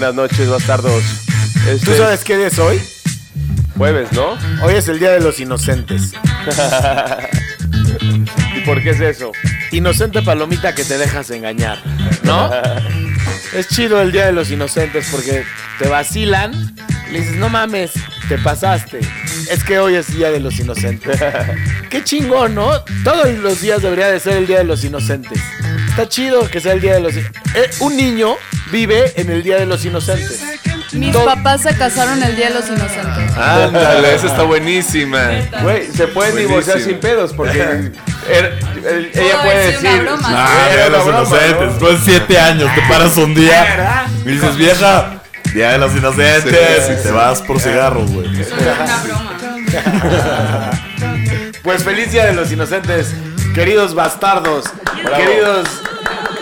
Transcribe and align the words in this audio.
buenas 0.00 0.14
noches, 0.14 0.48
bastardos. 0.48 1.04
Este, 1.68 1.84
¿Tú 1.84 1.94
sabes 1.94 2.24
qué 2.24 2.38
día 2.38 2.46
es 2.46 2.58
hoy? 2.58 2.80
Jueves, 3.76 4.10
¿no? 4.12 4.38
Hoy 4.62 4.72
es 4.72 4.88
el 4.88 4.98
Día 4.98 5.10
de 5.10 5.20
los 5.20 5.38
Inocentes. 5.40 6.14
¿Y 8.56 8.60
por 8.60 8.82
qué 8.82 8.90
es 8.90 9.00
eso? 9.00 9.32
Inocente 9.72 10.22
palomita 10.22 10.74
que 10.74 10.84
te 10.84 10.96
dejas 10.96 11.30
engañar, 11.30 11.76
¿no? 12.22 12.50
es 13.54 13.68
chido 13.68 14.00
el 14.00 14.10
Día 14.10 14.24
de 14.24 14.32
los 14.32 14.50
Inocentes 14.50 15.06
porque 15.10 15.44
te 15.78 15.88
vacilan, 15.88 16.74
le 17.12 17.20
dices, 17.20 17.36
no 17.36 17.50
mames, 17.50 17.90
te 18.30 18.38
pasaste. 18.38 19.00
Es 19.50 19.62
que 19.62 19.80
hoy 19.80 19.96
es 19.96 20.16
Día 20.16 20.30
de 20.30 20.40
los 20.40 20.58
Inocentes. 20.58 21.20
Qué 21.90 22.02
chingón, 22.02 22.54
¿no? 22.54 22.70
Todos 23.04 23.28
los 23.34 23.60
días 23.60 23.82
debería 23.82 24.08
de 24.08 24.18
ser 24.18 24.38
el 24.38 24.46
Día 24.46 24.60
de 24.60 24.64
los 24.64 24.82
Inocentes. 24.82 25.42
Está 25.90 26.08
chido 26.08 26.48
que 26.48 26.58
sea 26.58 26.72
el 26.72 26.80
Día 26.80 26.94
de 26.94 27.00
los... 27.00 27.14
Eh, 27.16 27.70
un 27.80 27.98
niño 27.98 28.38
vive 28.70 29.12
en 29.16 29.30
el 29.30 29.42
Día 29.42 29.56
de 29.56 29.66
los 29.66 29.84
Inocentes. 29.84 30.40
Mis 30.92 31.12
Todo- 31.12 31.24
papás 31.24 31.62
se 31.62 31.76
casaron 31.76 32.20
el 32.22 32.34
Día 32.36 32.48
de 32.48 32.54
los 32.54 32.68
Inocentes. 32.68 33.36
Ándale, 33.36 34.14
esa 34.14 34.26
está 34.26 34.42
buenísima. 34.42 35.20
Güey, 35.62 35.86
se 35.92 36.08
pueden 36.08 36.36
divorciar 36.36 36.80
sin 36.80 36.98
pedos 36.98 37.32
porque 37.32 37.60
er- 38.28 38.58
el- 38.84 39.10
ella 39.14 39.42
puede 39.42 39.66
decir 39.72 39.88
una 39.88 40.02
broma. 40.02 40.28
Ah, 40.30 40.68
Día 40.74 40.84
de 40.84 40.90
los 40.90 41.04
broma, 41.04 41.20
Inocentes. 41.20 41.60
¿no? 41.60 41.66
Después 41.70 42.04
de 42.04 42.12
siete 42.12 42.38
años 42.40 42.74
te 42.74 42.80
paras 42.82 43.16
un 43.16 43.34
día 43.34 44.06
y 44.24 44.28
dices, 44.30 44.56
vieja, 44.56 45.22
Día 45.54 45.72
de 45.72 45.78
los 45.78 45.92
Inocentes. 45.96 46.90
Y 46.90 47.02
te 47.02 47.10
vas 47.12 47.40
por 47.42 47.60
cigarros, 47.60 48.10
güey. 48.10 48.26
Una 48.28 49.02
broma. 49.04 49.36
Pues 51.62 51.84
feliz 51.84 52.10
Día 52.10 52.24
de 52.26 52.32
los 52.32 52.50
Inocentes, 52.50 53.08
queridos 53.54 53.94
bastardos, 53.94 54.64
queridos 55.14 55.68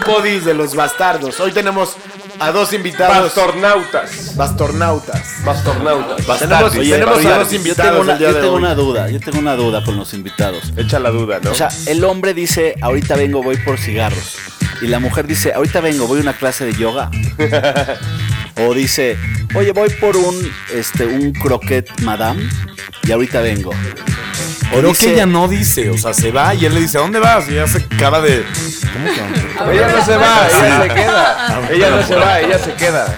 podis 0.07 0.45
de 0.45 0.55
los 0.55 0.75
bastardos. 0.77 1.39
Hoy 1.41 1.51
tenemos 1.53 1.97
a 2.41 2.53
dos 2.53 2.73
invitados. 2.73 3.35
Bastornautas. 3.35 4.37
Bastornautas. 4.37 5.45
Bastornautas. 5.45 6.39
Tenemos, 6.39 6.75
Oye, 6.77 6.91
tenemos 6.93 7.17
oye, 7.19 7.29
a 7.29 7.39
dos 7.39 7.51
yo 7.51 7.57
invitados 7.57 7.91
tengo, 7.91 8.03
una, 8.03 8.13
el 8.13 8.19
día 8.19 8.29
yo 8.29 8.35
de 8.35 8.41
tengo 8.41 8.55
hoy. 8.55 8.63
una 8.63 8.75
duda, 8.75 9.11
yo 9.11 9.21
tengo 9.21 9.39
una 9.39 9.57
duda 9.57 9.85
con 9.85 9.97
los 9.97 10.15
invitados. 10.15 10.73
Echa 10.77 10.99
la 10.99 11.11
duda, 11.11 11.41
¿no? 11.43 11.51
O 11.51 11.55
sea, 11.55 11.69
el 11.87 12.05
hombre 12.05 12.35
dice, 12.35 12.77
ahorita 12.81 13.17
vengo, 13.17 13.43
voy 13.43 13.57
por 13.59 13.79
cigarros. 13.79 14.37
Y 14.81 14.87
la 14.87 15.01
mujer 15.01 15.27
dice, 15.27 15.53
ahorita 15.53 15.81
vengo, 15.81 16.07
voy 16.07 16.21
a 16.21 16.23
una 16.23 16.33
clase 16.35 16.65
de 16.65 16.75
yoga. 16.75 17.11
o 18.57 18.75
dice, 18.75 19.17
oye, 19.55 19.73
voy 19.73 19.91
por 19.91 20.17
un, 20.17 20.53
este, 20.73 21.07
un 21.07 21.33
croquet 21.33 21.89
madame 22.03 22.49
y 23.03 23.13
ahorita 23.13 23.41
vengo. 23.41 23.73
O 24.73 24.79
Creo 24.79 24.91
dice, 24.91 25.07
que 25.07 25.13
ella 25.15 25.27
no 25.27 25.49
dice, 25.49 25.89
o 25.91 25.97
sea, 25.97 26.13
se 26.13 26.31
va 26.31 26.55
y 26.55 26.65
él 26.67 26.75
le 26.75 26.81
dice, 26.83 26.99
¿a 26.99 27.01
dónde 27.01 27.19
vas? 27.21 27.49
Y 27.49 27.53
ella 27.53 27.65
hace 27.65 27.87
cara 27.87 28.21
de. 28.21 28.45
¿Cómo 28.93 29.07
que? 29.07 29.75
ella 29.77 29.89
no 29.89 30.05
se 30.05 30.17
va, 30.17 30.49
ella 30.49 30.83
se 30.83 30.89
queda. 30.95 31.61
Ella 31.71 31.91
no 31.91 32.03
se 32.07 32.15
va, 32.15 32.41
ella 32.41 32.59
se 32.59 32.73
queda. 32.75 33.17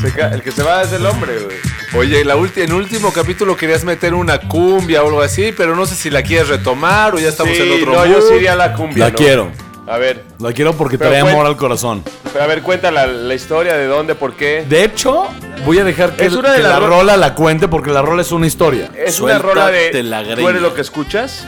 Se 0.00 0.12
ca- 0.12 0.28
el 0.28 0.42
que 0.42 0.50
se 0.50 0.62
va 0.62 0.82
es 0.82 0.92
el 0.92 1.04
hombre, 1.06 1.38
güey. 1.38 1.56
Oye, 1.94 2.24
la 2.24 2.36
ulti- 2.36 2.58
en 2.62 2.70
el 2.70 2.74
último 2.74 3.12
capítulo 3.12 3.56
querías 3.56 3.84
meter 3.84 4.14
una 4.14 4.38
cumbia 4.38 5.02
o 5.02 5.08
algo 5.08 5.22
así, 5.22 5.52
pero 5.56 5.76
no 5.76 5.84
sé 5.86 5.94
si 5.94 6.10
la 6.10 6.22
quieres 6.22 6.48
retomar 6.48 7.14
o 7.14 7.18
ya 7.18 7.28
estamos 7.28 7.54
Sí, 7.56 7.62
en 7.62 7.82
otro 7.82 7.92
no, 7.94 8.06
yo 8.06 8.20
sí 8.22 8.34
iría 8.34 8.52
a 8.54 8.56
la 8.56 8.72
cumbia. 8.72 9.04
La 9.06 9.10
¿no? 9.10 9.16
quiero. 9.16 9.52
A 9.88 9.98
ver, 9.98 10.24
La 10.38 10.52
quiero 10.52 10.72
porque 10.74 10.96
trae 10.96 11.18
amor 11.20 11.44
al 11.44 11.56
corazón. 11.56 12.04
pero 12.32 12.44
a 12.44 12.46
ver, 12.46 12.62
cuenta 12.62 12.90
la, 12.92 13.34
historia 13.34 13.76
de 13.76 13.86
dónde, 13.86 14.14
por 14.14 14.34
qué. 14.34 14.64
De 14.68 14.84
hecho, 14.84 15.26
voy 15.66 15.78
a 15.80 15.84
dejar 15.84 16.12
que, 16.14 16.24
Es 16.26 16.34
una 16.34 16.50
de 16.52 16.58
que 16.58 16.62
las 16.62 16.72
la 16.74 16.78
ro- 16.80 16.86
rola 16.88 17.16
la 17.16 17.34
cuente 17.34 17.66
porque 17.66 17.90
la 17.90 18.00
rola 18.00 18.22
es 18.22 18.30
una 18.30 18.46
historia. 18.46 18.90
Es 18.96 19.20
una 19.20 19.38
rola 19.38 19.68
de. 19.70 20.02
La 20.04 20.22
¿Tú 20.22 20.30
greña. 20.30 20.50
eres 20.50 20.62
lo 20.62 20.72
que 20.74 20.82
escuchas? 20.82 21.44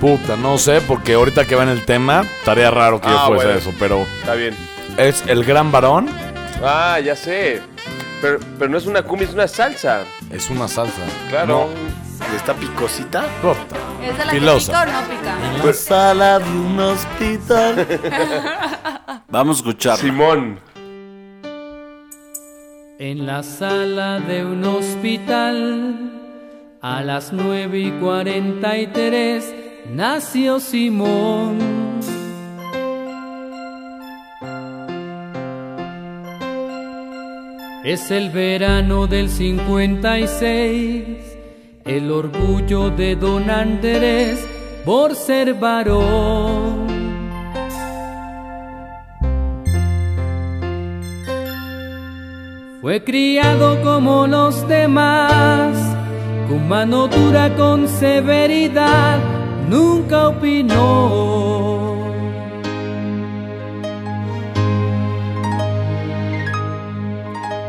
Puta, 0.00 0.36
no 0.36 0.58
sé, 0.58 0.80
porque 0.82 1.14
ahorita 1.14 1.44
que 1.46 1.54
va 1.54 1.62
en 1.62 1.68
el 1.70 1.84
tema, 1.86 2.22
estaría 2.40 2.70
raro 2.70 3.00
que 3.00 3.08
Ah, 3.08 3.12
yo 3.12 3.26
fuese 3.28 3.44
bueno. 3.46 3.58
eso, 3.60 3.72
pero 3.78 4.06
Está 4.20 4.34
bien. 4.34 4.54
es 4.98 5.22
el 5.26 5.44
gran 5.44 5.70
varón, 5.72 6.08
Ah, 6.64 6.98
ya 7.00 7.16
sé. 7.16 7.60
Pero, 8.20 8.38
pero 8.58 8.70
no 8.70 8.78
es 8.78 8.86
una 8.86 9.02
cumbia, 9.02 9.26
es 9.26 9.34
una 9.34 9.48
salsa. 9.48 10.02
es 10.30 10.48
una 10.50 10.68
salsa. 10.68 11.00
Claro. 11.30 11.68
¿Y 11.74 11.91
está 12.36 12.54
picosita? 12.54 13.24
Puta. 13.40 13.76
¿Es 14.02 14.18
de 14.18 14.24
la 14.24 14.32
Filosa. 14.32 14.72
que 14.72 14.72
pica 14.72 14.82
o 14.82 14.86
no 14.86 15.08
pica? 15.08 15.36
En 15.60 15.66
la 15.66 15.72
sala 15.72 16.38
de 16.38 16.50
un 16.50 16.80
hospital. 16.80 17.86
Vamos 19.28 19.56
a 19.56 19.58
escuchar. 19.60 19.98
Simón. 19.98 20.58
En 22.98 23.26
la 23.26 23.42
sala 23.42 24.20
de 24.20 24.44
un 24.44 24.64
hospital, 24.64 26.12
a 26.80 27.02
las 27.02 27.32
nueve 27.32 27.80
y 27.80 27.90
cuarenta 27.92 28.76
y 28.78 28.86
tres, 28.86 29.52
nació 29.90 30.60
Simón. 30.60 31.58
Es 37.84 38.12
el 38.12 38.30
verano 38.30 39.08
del 39.08 39.28
56, 39.28 41.31
el 41.84 42.10
orgullo 42.10 42.90
de 42.90 43.16
don 43.16 43.50
Andrés 43.50 44.46
por 44.84 45.14
ser 45.14 45.54
varón. 45.54 46.82
Fue 52.80 53.02
criado 53.04 53.80
como 53.82 54.26
los 54.26 54.66
demás, 54.66 55.76
con 56.48 56.68
mano 56.68 57.06
dura, 57.06 57.54
con 57.56 57.86
severidad, 57.86 59.18
nunca 59.68 60.28
opinó. 60.28 61.92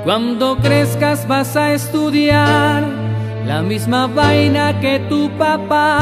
Cuando 0.04 0.58
crezcas 0.58 1.28
vas 1.28 1.56
a 1.56 1.74
estudiar 1.74 3.03
la 3.46 3.62
misma 3.62 4.08
vaina 4.08 4.80
que 4.80 5.00
tu 5.10 5.30
papá, 5.38 6.00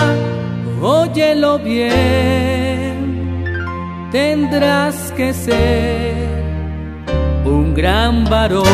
óyelo 0.81 1.59
bien, 1.59 2.96
tendrás 4.12 5.12
que 5.18 5.34
ser 5.34 6.13
un 7.46 7.74
gran 7.74 8.25
varón. 8.25 8.68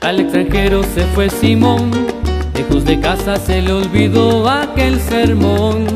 Al 0.00 0.20
extranjero 0.20 0.82
se 0.82 1.04
fue 1.14 1.30
Simón, 1.30 1.90
lejos 2.54 2.84
de 2.84 3.00
casa 3.00 3.36
se 3.36 3.62
le 3.62 3.72
olvidó 3.72 4.48
aquel 4.48 5.00
sermón. 5.00 5.86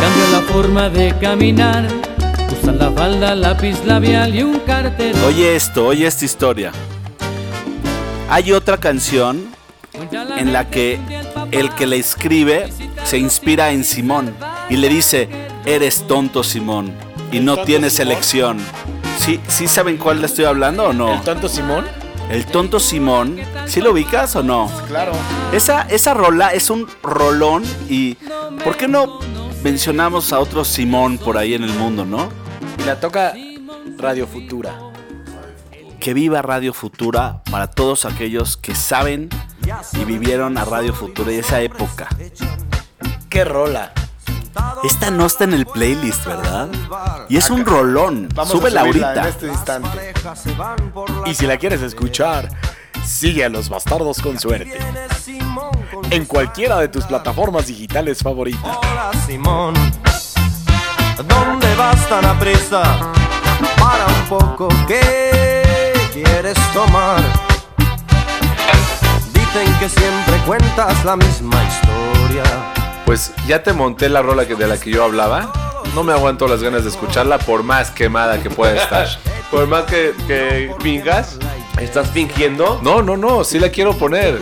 Cambió 0.00 0.24
la 0.32 0.40
forma 0.52 0.88
de 0.88 1.12
caminar, 1.18 1.88
la 2.72 2.90
falda, 2.90 3.34
lápiz 3.34 3.84
labial 3.84 4.34
y 4.34 4.42
un 4.42 4.60
cartel. 4.60 5.14
Oye 5.26 5.56
esto, 5.56 5.86
oye 5.86 6.06
esta 6.06 6.24
historia. 6.24 6.72
Hay 8.28 8.52
otra 8.52 8.78
canción 8.78 9.46
en 10.36 10.52
la 10.52 10.68
que 10.70 10.98
el 11.50 11.70
que 11.74 11.86
le 11.86 11.96
escribe 11.96 12.72
se 13.04 13.18
inspira 13.18 13.70
en 13.72 13.84
Simón 13.84 14.34
y 14.68 14.76
le 14.76 14.88
dice, 14.88 15.28
eres 15.66 16.06
tonto 16.06 16.42
Simón 16.42 16.92
y 17.32 17.40
no 17.40 17.58
tienes 17.64 17.94
Simón? 17.94 18.12
elección. 18.12 18.58
¿Sí, 19.18 19.40
¿Sí 19.48 19.66
saben 19.68 19.96
cuál 19.96 20.20
le 20.20 20.26
estoy 20.26 20.44
hablando 20.44 20.84
o 20.84 20.92
no? 20.92 21.14
¿El 21.14 21.20
tonto 21.22 21.48
Simón? 21.48 21.86
El 22.30 22.46
tonto 22.46 22.78
Simón, 22.78 23.40
¿sí 23.66 23.80
lo 23.80 23.90
ubicas 23.90 24.36
o 24.36 24.42
no? 24.44 24.70
Claro. 24.86 25.12
Esa, 25.52 25.82
esa 25.82 26.14
rola 26.14 26.54
es 26.54 26.70
un 26.70 26.86
rolón 27.02 27.64
y 27.88 28.14
¿por 28.62 28.76
qué 28.76 28.86
no 28.86 29.18
mencionamos 29.64 30.32
a 30.32 30.38
otro 30.38 30.64
Simón 30.64 31.18
por 31.18 31.36
ahí 31.36 31.54
en 31.54 31.64
el 31.64 31.72
mundo, 31.72 32.04
no? 32.04 32.28
Y 32.80 32.84
la 32.84 32.98
toca 32.98 33.34
Radio 33.98 34.26
Futura. 34.26 34.74
Que 36.00 36.14
viva 36.14 36.40
Radio 36.40 36.72
Futura 36.72 37.42
para 37.50 37.66
todos 37.66 38.06
aquellos 38.06 38.56
que 38.56 38.74
saben 38.74 39.28
y 39.92 40.04
vivieron 40.04 40.56
a 40.56 40.64
Radio 40.64 40.94
Futura 40.94 41.30
y 41.30 41.36
esa 41.40 41.60
época. 41.60 42.08
¡Qué 43.28 43.44
rola! 43.44 43.92
Esta 44.82 45.10
no 45.10 45.26
está 45.26 45.44
en 45.44 45.52
el 45.52 45.66
playlist, 45.66 46.24
¿verdad? 46.24 46.68
Y 47.28 47.36
es 47.36 47.50
un 47.50 47.66
rolón. 47.66 48.28
Vamos 48.34 48.50
Súbela 48.52 48.80
a 48.80 48.84
ahorita. 48.84 49.22
en 49.22 49.28
este 49.28 49.46
instante. 49.48 50.14
Y 51.26 51.34
si 51.34 51.46
la 51.46 51.58
quieres 51.58 51.82
escuchar, 51.82 52.48
sigue 53.04 53.44
a 53.44 53.50
los 53.50 53.68
bastardos 53.68 54.22
con 54.22 54.40
suerte. 54.40 54.78
En 56.10 56.24
cualquiera 56.24 56.78
de 56.78 56.88
tus 56.88 57.04
plataformas 57.04 57.66
digitales 57.66 58.22
favoritas. 58.22 58.78
¿Dónde 61.22 61.74
vas 61.76 62.08
tan 62.08 62.24
a 62.24 62.38
prisa? 62.38 62.82
Para 63.78 64.06
un 64.06 64.28
poco, 64.28 64.68
¿qué 64.86 65.92
quieres 66.12 66.56
tomar? 66.72 67.20
Dicen 69.32 69.78
que 69.78 69.88
siempre 69.88 70.36
cuentas 70.46 71.04
la 71.04 71.16
misma 71.16 71.62
historia. 71.64 72.44
Pues 73.04 73.32
ya 73.46 73.62
te 73.62 73.72
monté 73.72 74.08
la 74.08 74.22
rola 74.22 74.46
que, 74.46 74.54
de 74.54 74.66
la 74.66 74.78
que 74.78 74.90
yo 74.90 75.04
hablaba. 75.04 75.52
No 75.94 76.04
me 76.04 76.12
aguanto 76.12 76.46
las 76.46 76.62
ganas 76.62 76.84
de 76.84 76.90
escucharla 76.90 77.38
por 77.38 77.64
más 77.64 77.90
quemada 77.90 78.40
que 78.42 78.50
pueda 78.50 78.80
estar. 78.80 79.08
Por 79.50 79.66
más 79.66 79.84
que, 79.84 80.14
que 80.28 80.72
fingas, 80.80 81.36
¿estás 81.80 82.08
fingiendo? 82.10 82.78
No, 82.82 83.02
no, 83.02 83.16
no, 83.16 83.42
sí 83.42 83.58
la 83.58 83.70
quiero 83.70 83.98
poner. 83.98 84.40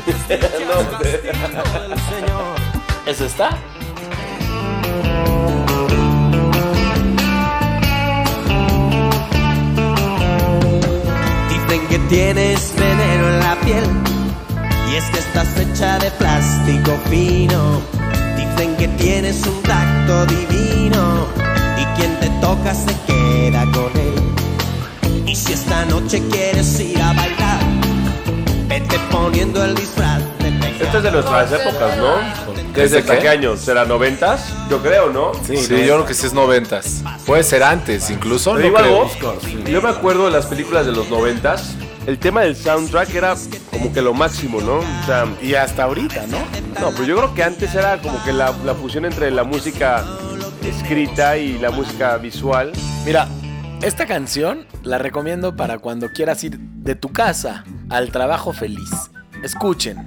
¿Es 3.06 3.22
esta? 3.22 3.56
Tienes 12.08 12.72
veneno 12.76 13.28
en 13.28 13.38
la 13.40 13.56
piel. 13.60 13.84
Y 14.90 14.96
es 14.96 15.04
que 15.06 15.18
estás 15.18 15.48
hecha 15.58 15.98
de 15.98 16.10
plástico 16.12 16.96
fino. 17.10 17.80
Dicen 18.36 18.76
que 18.76 18.88
tienes 18.88 19.44
un 19.46 19.62
tacto 19.62 20.26
divino. 20.26 21.26
Y 21.76 21.84
quien 21.98 22.18
te 22.20 22.28
toca 22.40 22.74
se 22.74 22.94
queda 23.06 23.64
con 23.72 23.90
él. 23.96 25.24
Y 25.26 25.34
si 25.36 25.52
esta 25.52 25.84
noche 25.86 26.22
quieres 26.30 26.80
ir 26.80 27.00
a 27.02 27.12
bailar, 27.12 27.60
vete 28.66 28.98
poniendo 29.10 29.64
el 29.64 29.74
disfraz 29.74 30.22
de. 30.38 30.48
Esto 30.80 30.98
es 30.98 31.02
de 31.02 31.10
nuestras 31.10 31.52
épocas, 31.52 31.96
¿no? 31.98 32.14
¿Desde 32.72 32.98
¿Desde 32.98 33.02
qué? 33.12 33.18
qué 33.18 33.28
años? 33.28 33.60
¿Será 33.60 33.84
noventas? 33.84 34.54
Yo 34.70 34.80
creo, 34.80 35.10
¿no? 35.10 35.32
Sí, 35.44 35.56
yo 35.56 35.66
creo 35.66 36.06
que 36.06 36.14
sí 36.14 36.26
es 36.26 36.32
noventas. 36.32 37.02
Puede 37.26 37.42
ser 37.42 37.62
antes, 37.64 38.08
incluso. 38.10 38.54
¿Te 38.56 38.70
no 38.70 38.74
creo. 38.76 39.02
algo? 39.02 39.38
Yo 39.66 39.82
me 39.82 39.88
acuerdo 39.88 40.26
de 40.26 40.30
las 40.30 40.46
películas 40.46 40.86
de 40.86 40.92
los 40.92 41.10
noventas. 41.10 41.74
El 42.08 42.18
tema 42.18 42.40
del 42.40 42.56
soundtrack 42.56 43.14
era 43.14 43.34
como 43.70 43.92
que 43.92 44.00
lo 44.00 44.14
máximo, 44.14 44.62
¿no? 44.62 44.78
O 44.78 45.04
sea, 45.04 45.26
Y 45.42 45.52
hasta 45.52 45.82
ahorita, 45.82 46.26
¿no? 46.26 46.38
no, 46.80 46.90
pero 46.92 47.04
yo 47.04 47.16
creo 47.18 47.34
que 47.34 47.42
antes 47.42 47.74
era 47.74 48.00
como 48.00 48.24
que 48.24 48.32
la, 48.32 48.50
la 48.64 48.74
fusión 48.74 49.04
entre 49.04 49.30
la 49.30 49.44
música 49.44 50.06
escrita 50.62 51.36
y 51.36 51.58
la 51.58 51.70
música 51.70 52.16
visual. 52.16 52.72
Mira, 53.04 53.28
esta 53.82 54.06
canción 54.06 54.64
la 54.84 54.96
recomiendo 54.96 55.54
para 55.54 55.80
cuando 55.80 56.08
quieras 56.08 56.42
ir 56.44 56.58
de 56.58 56.94
tu 56.94 57.10
casa 57.10 57.64
al 57.90 58.10
trabajo 58.10 58.54
feliz. 58.54 58.88
Escuchen. 59.42 59.98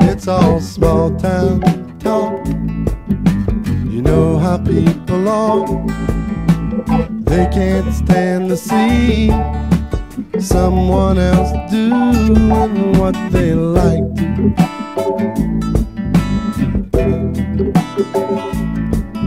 It's 0.00 0.26
all 0.26 0.58
small 0.62 1.14
town 1.18 1.60
talk. 1.60 1.74
You 1.74 1.77
They 7.24 7.46
can't 7.52 7.92
stand 7.92 8.58
someone 10.38 11.18
else 11.18 11.52
what 12.98 13.14
they 13.30 13.54
like. 13.54 14.04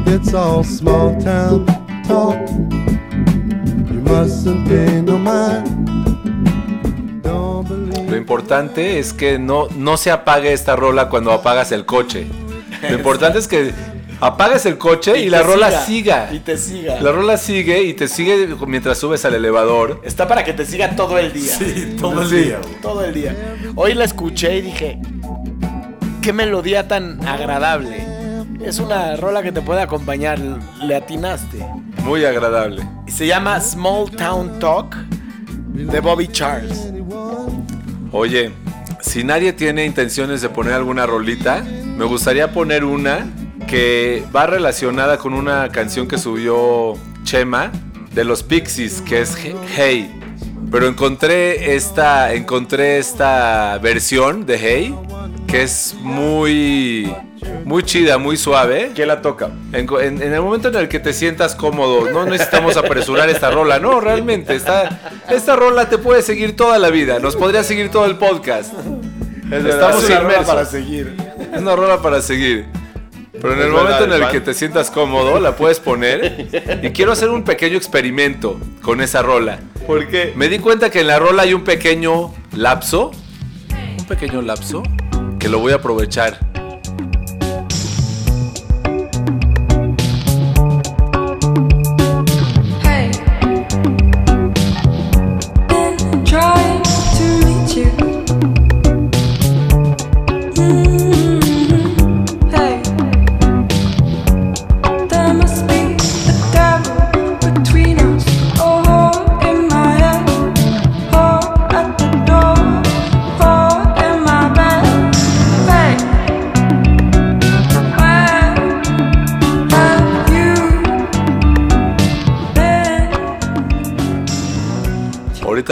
It's 0.07 0.33
all 0.33 0.63
small 0.63 1.15
town 1.21 1.65
talk. 2.07 2.37
You. 2.49 2.81
Lo 8.09 8.17
importante 8.17 8.99
es 8.99 9.13
que 9.13 9.39
no, 9.39 9.67
no 9.77 9.95
se 9.95 10.11
apague 10.11 10.51
esta 10.51 10.75
rola 10.75 11.07
cuando 11.07 11.31
apagas 11.31 11.71
el 11.71 11.85
coche. 11.85 12.27
Lo 12.81 12.95
importante 12.95 13.39
es 13.39 13.47
que 13.47 13.71
apagues 14.21 14.65
el 14.67 14.77
coche 14.77 15.19
y, 15.19 15.29
la 15.29 15.41
rola 15.41 15.71
siga. 15.85 16.29
Y 16.31 16.39
te 16.39 16.55
siga. 16.57 17.01
La 17.01 17.11
rola 17.11 17.37
sigue 17.37 17.83
y 17.83 17.93
te 17.93 18.07
sigue 18.07 18.47
mientras 18.67 18.99
subes 18.99 19.25
al 19.25 19.33
elevador. 19.33 19.99
Está 20.03 20.27
para 20.27 20.43
que 20.43 20.53
te 20.53 20.65
siga 20.65 20.95
todo 20.95 21.17
el 21.17 21.33
día. 21.33 21.53
Sí, 21.53 21.95
todo 21.99 22.21
el 22.21 22.29
Sí. 22.29 22.35
día. 22.35 22.59
Todo 22.81 23.03
el 23.03 23.13
día. 23.13 23.35
Hoy 23.75 23.95
la 23.95 24.05
escuché 24.05 24.57
y 24.57 24.61
dije, 24.61 24.99
qué 26.21 26.31
melodía 26.31 26.87
tan 26.87 27.27
agradable. 27.27 28.05
Es 28.63 28.79
una 28.79 29.15
rola 29.15 29.41
que 29.41 29.51
te 29.51 29.61
puede 29.61 29.81
acompañar, 29.81 30.39
le 30.83 30.95
atinaste. 30.95 31.65
Muy 32.03 32.23
agradable. 32.25 32.87
Y 33.07 33.11
se 33.11 33.25
llama 33.25 33.59
Small 33.59 34.11
Town 34.11 34.59
Talk 34.59 34.95
de 35.73 35.99
Bobby 35.99 36.27
Charles. 36.27 36.91
Oye, 38.11 38.51
si 39.01 39.23
nadie 39.23 39.53
tiene 39.53 39.83
intenciones 39.85 40.41
de 40.41 40.49
poner 40.49 40.73
alguna 40.73 41.07
rolita, 41.07 41.63
me 41.63 42.05
gustaría 42.05 42.51
poner 42.51 42.83
una 42.83 43.25
que 43.71 44.23
va 44.35 44.45
relacionada 44.47 45.17
con 45.17 45.33
una 45.33 45.69
canción 45.69 46.05
que 46.05 46.17
subió 46.17 46.95
Chema 47.23 47.71
de 48.13 48.25
los 48.25 48.43
Pixies, 48.43 49.01
que 49.01 49.21
es 49.21 49.33
He- 49.37 49.55
Hey. 49.73 50.13
Pero 50.69 50.87
encontré 50.87 51.73
esta, 51.75 52.33
encontré 52.33 52.97
esta 52.97 53.77
versión 53.81 54.45
de 54.45 54.57
Hey 54.59 54.95
que 55.47 55.63
es 55.63 55.95
muy, 56.01 57.13
muy 57.63 57.83
chida, 57.83 58.17
muy 58.17 58.35
suave. 58.35 58.91
¿Quién 58.93 59.07
la 59.07 59.21
toca? 59.21 59.49
En, 59.71 59.85
co- 59.87 60.01
en- 60.01 60.21
en 60.21 60.33
el 60.33 60.41
momento 60.41 60.67
en 60.67 60.75
el 60.75 60.89
que 60.89 60.99
te 60.99 61.13
sientas 61.13 61.55
cómodo, 61.55 62.09
no 62.11 62.25
necesitamos 62.25 62.75
apresurar 62.77 63.29
esta 63.29 63.51
rola, 63.51 63.79
no, 63.79 64.01
realmente, 64.01 64.53
esta, 64.55 64.99
esta 65.29 65.55
rola 65.55 65.87
te 65.89 65.97
puede 65.97 66.21
seguir 66.23 66.57
toda 66.57 66.77
la 66.77 66.89
vida, 66.89 67.19
nos 67.19 67.37
podría 67.37 67.63
seguir 67.63 67.89
todo 67.89 68.05
el 68.05 68.17
podcast. 68.17 68.73
Estamos 69.49 70.03
Es 70.03 70.09
una 70.09 70.19
rola 70.19 70.43
para 70.43 70.65
seguir. 70.65 71.15
Es 71.53 71.61
una 71.61 71.75
rola 71.75 72.01
para 72.01 72.21
seguir. 72.21 72.65
Pero 73.41 73.53
en 73.53 73.59
Es 73.59 73.65
el 73.65 73.71
verdad, 73.71 73.83
momento 73.89 74.15
en 74.15 74.23
el 74.23 74.29
que 74.29 74.39
te 74.41 74.53
sientas 74.53 74.91
cómodo, 74.91 75.39
la 75.39 75.55
puedes 75.55 75.79
poner. 75.79 76.47
Y 76.83 76.91
quiero 76.91 77.11
hacer 77.11 77.29
un 77.29 77.43
pequeño 77.43 77.75
experimento 77.77 78.59
con 78.81 79.01
esa 79.01 79.21
rola. 79.23 79.59
¿Por 79.87 80.07
qué? 80.07 80.33
Me 80.35 80.47
di 80.47 80.59
cuenta 80.59 80.89
que 80.91 81.01
en 81.01 81.07
la 81.07 81.17
rola 81.17 81.43
hay 81.43 81.53
un 81.53 81.63
pequeño 81.63 82.33
lapso. 82.55 83.11
Un 83.97 84.05
pequeño 84.05 84.41
lapso 84.41 84.83
que 85.39 85.49
lo 85.49 85.59
voy 85.59 85.71
a 85.71 85.75
aprovechar. 85.77 86.50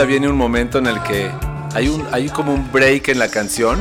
Ahorita 0.00 0.12
viene 0.12 0.30
un 0.30 0.38
momento 0.38 0.78
en 0.78 0.86
el 0.86 1.02
que 1.02 1.30
hay, 1.74 1.88
un, 1.88 2.06
hay 2.10 2.30
como 2.30 2.54
un 2.54 2.72
break 2.72 3.08
en 3.08 3.18
la 3.18 3.28
canción 3.28 3.78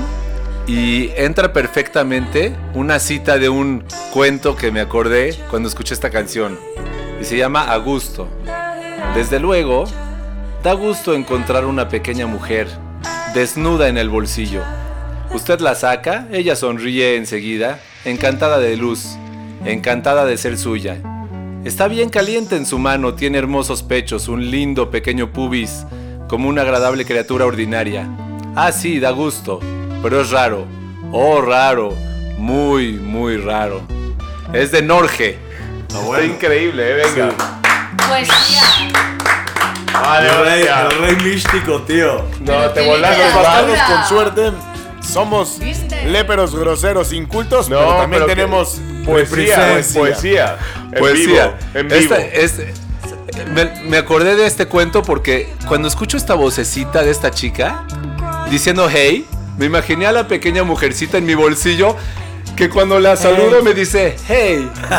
y 0.68 1.12
entra 1.16 1.54
perfectamente 1.54 2.54
una 2.74 3.00
cita 3.00 3.38
de 3.38 3.48
un 3.48 3.86
cuento 4.12 4.58
que 4.58 4.70
me 4.70 4.82
acordé 4.82 5.34
cuando 5.50 5.70
escuché 5.70 5.94
esta 5.94 6.10
canción 6.10 6.60
y 7.22 7.24
se 7.24 7.38
llama 7.38 7.72
Agusto. 7.72 8.28
Desde 9.16 9.40
luego, 9.40 9.86
da 10.62 10.74
gusto 10.74 11.14
encontrar 11.14 11.64
una 11.64 11.88
pequeña 11.88 12.28
mujer 12.28 12.68
desnuda 13.34 13.88
en 13.88 13.98
el 13.98 14.10
bolsillo. 14.10 14.62
Usted 15.34 15.62
la 15.62 15.74
saca, 15.74 16.28
ella 16.34 16.58
sonríe 16.58 17.16
enseguida, 17.16 17.80
encantada 18.04 18.60
de 18.60 18.76
luz, 18.76 19.16
encantada 19.64 20.26
de 20.26 20.36
ser 20.36 20.58
suya. 20.58 20.98
Está 21.64 21.88
bien 21.88 22.10
caliente 22.10 22.58
en 22.58 22.66
su 22.66 22.78
mano, 22.78 23.14
tiene 23.14 23.38
hermosos 23.38 23.84
pechos, 23.84 24.28
un 24.28 24.52
lindo 24.52 24.92
pequeño 24.92 25.32
pubis, 25.32 25.86
como 26.30 26.48
una 26.48 26.62
agradable 26.62 27.06
criatura 27.06 27.46
ordinaria. 27.46 28.08
Ah, 28.56 28.72
sí, 28.72 29.00
da 29.00 29.12
gusto, 29.12 29.60
pero 30.02 30.22
es 30.22 30.30
raro. 30.32 30.66
Oh, 31.12 31.42
raro, 31.42 31.94
muy, 32.38 32.94
muy 32.94 33.38
raro. 33.38 33.82
Es 34.54 34.72
de 34.72 34.82
Norge. 34.82 35.38
Está 35.90 36.24
increíble, 36.24 36.92
eh, 36.92 36.94
venga. 37.04 37.30
Poesía. 38.08 38.62
Vale, 39.92 40.30
El 40.30 40.46
rey, 40.46 40.62
el 40.68 41.00
rey 41.00 41.16
místico, 41.32 41.82
tío. 41.82 42.20
No, 42.40 42.46
Pero 42.46 42.72
te 42.72 42.86
volaste, 42.88 43.24
Los 43.26 43.34
bastardos 43.36 43.80
con 43.80 44.06
suerte 44.06 44.52
somos 45.02 45.60
¿Viste? 45.60 46.06
léperos 46.06 46.56
groseros 46.56 47.12
incultos, 47.12 47.70
No, 47.70 47.78
pero 47.80 47.90
también 47.98 48.22
pero 48.24 48.26
tenemos 48.36 48.80
Poesía, 49.06 49.56
poesía. 49.72 50.00
poesía. 50.00 50.58
En 50.92 51.00
Poesía. 51.00 51.26
vivo, 51.48 51.54
en 51.74 51.88
vivo. 51.88 52.00
Esta- 52.16 52.22
es- 52.26 52.60
me, 53.54 53.66
me 53.86 53.98
acordé 53.98 54.36
de 54.36 54.46
este 54.46 54.68
cuento 54.68 55.04
porque 55.04 55.54
cuando 55.68 55.88
escucho 55.88 56.18
esta 56.18 56.34
vocecita 56.36 57.04
de 57.04 57.12
esta 57.12 57.32
chica 57.32 57.86
diciendo 58.50 58.88
hey, 58.92 59.26
me 59.58 59.66
imaginé 59.66 60.08
a 60.08 60.12
la 60.12 60.28
pequeña 60.28 60.64
mujercita 60.64 61.18
en 61.18 61.26
mi 61.26 61.36
bolsillo 61.36 61.96
que 62.56 62.70
cuando 62.70 63.00
la 63.00 63.16
saludo 63.16 63.64
me 63.64 63.74
dice 63.74 64.16
hey, 64.28 64.70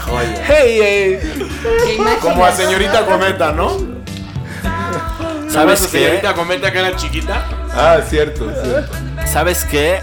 Joya. 0.00 0.44
hey, 0.48 0.78
hey. 0.82 1.48
Como 2.20 2.44
a 2.44 2.52
señorita 2.52 3.04
Cometa, 3.04 3.52
¿no? 3.52 3.98
¿Sabes 5.48 5.82
qué? 5.88 5.98
señorita 5.98 6.34
Cometa 6.34 6.72
que 6.72 6.78
era 6.78 6.96
chiquita? 6.96 7.44
Ah, 7.74 7.98
cierto. 8.08 8.50
¿Sabes 9.26 9.64
qué? 9.64 10.00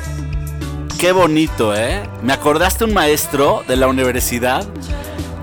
Qué 0.99 1.11
bonito, 1.11 1.75
¿eh? 1.75 2.03
Me 2.23 2.33
acordaste 2.33 2.83
un 2.85 2.93
maestro 2.93 3.63
de 3.67 3.75
la 3.75 3.87
universidad 3.87 4.65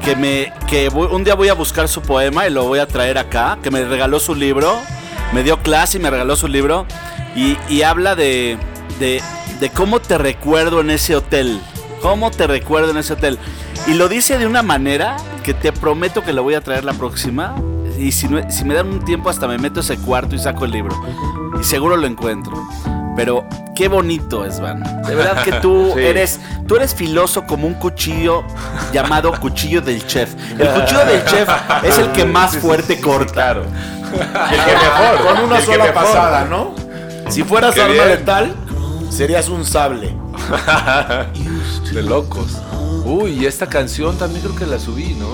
que 0.04 0.16
me 0.16 0.52
que 0.68 0.88
voy- 0.88 1.09
un 1.12 1.25
día 1.25 1.35
voy 1.35 1.49
a 1.49 1.54
buscar 1.54 1.88
su 1.88 2.02
poema 2.02 2.47
y 2.47 2.50
lo 2.50 2.64
voy 2.64 2.78
a 2.80 2.87
traer 2.87 3.18
acá, 3.18 3.59
que 3.62 3.71
me 3.71 3.85
regaló 3.85 4.18
su 4.21 4.35
libro, 4.35 4.78
me 5.32 5.42
dio 5.42 5.59
clase 5.62 5.99
y 5.99 6.00
me 6.00 6.11
regaló 6.11 6.37
su 6.37 6.49
libro 6.49 6.87
y, 7.37 7.56
y 7.68 7.82
habla 7.82 8.14
de, 8.14 8.59
de, 8.99 9.23
de 9.61 9.71
cómo 9.71 10.00
te 10.00 10.18
recuerdo 10.18 10.80
en 10.80 10.90
ese 10.90 11.14
hotel, 11.16 11.61
cómo 12.00 12.30
te 12.30 12.47
recuerdo 12.47 12.90
en 12.90 12.97
ese 12.99 13.12
hotel. 13.14 13.38
Y 13.87 13.94
lo 13.94 14.09
dice 14.09 14.38
de 14.38 14.47
una 14.47 14.62
manera 14.62 15.16
que 15.42 15.54
te 15.54 15.73
prometo 15.73 16.23
que 16.23 16.32
lo 16.32 16.42
voy 16.42 16.54
a 16.54 16.61
traer 16.61 16.85
la 16.85 16.92
próxima. 16.92 17.54
Y 17.99 18.12
si, 18.12 18.28
si 18.49 18.64
me 18.64 18.75
dan 18.75 18.88
un 18.88 19.04
tiempo 19.04 19.28
hasta 19.30 19.47
me 19.49 19.59
meto 19.59 19.80
ese 19.80 19.97
cuarto 19.99 20.35
y 20.35 20.38
saco 20.38 20.64
el 20.64 20.71
libro. 20.73 20.94
Y 21.61 21.64
seguro 21.64 21.97
lo 21.97 22.06
encuentro. 22.06 22.52
Pero 23.16 23.45
qué 23.75 23.88
bonito 23.88 24.45
es, 24.47 24.59
Van. 24.61 24.83
De 25.02 25.14
verdad 25.14 25.42
que 25.45 25.52
tú 25.54 25.92
Sí. 25.97 26.00
eres 26.00 26.40
tú 26.66 26.76
eres 26.76 26.95
filoso 26.95 27.45
como 27.45 27.66
un 27.66 27.75
cuchillo 27.75 28.42
llamado 28.92 29.33
cuchillo 29.40 29.81
del 29.83 30.07
chef. 30.07 30.35
El 30.59 30.69
cuchillo 30.69 31.04
del 31.04 31.25
chef 31.26 31.49
es 31.85 31.99
el 31.99 32.11
que 32.12 32.25
más 32.25 32.57
fuerte 32.57 33.00
corta. 33.00 33.33
Claro. 33.33 33.64
Y 34.14 34.54
el 34.54 34.61
que 34.64 34.73
mejor. 34.73 35.26
Con 35.37 35.45
una 35.45 35.61
sola 35.61 35.85
mejor. 35.85 35.95
pasada, 35.95 36.45
¿no? 36.47 36.75
Si 37.28 37.42
fueras 37.45 37.75
Qué 37.75 37.83
arma 37.83 37.95
bien. 37.95 38.09
letal, 38.09 38.54
serías 39.11 39.49
un 39.49 39.64
sable. 39.64 40.14
De 41.92 42.02
locos. 42.02 42.59
Uy, 43.04 43.33
y 43.33 43.47
esta 43.47 43.66
canción 43.66 44.16
también 44.16 44.42
creo 44.45 44.57
que 44.57 44.66
la 44.66 44.78
subí, 44.78 45.14
¿no? 45.14 45.26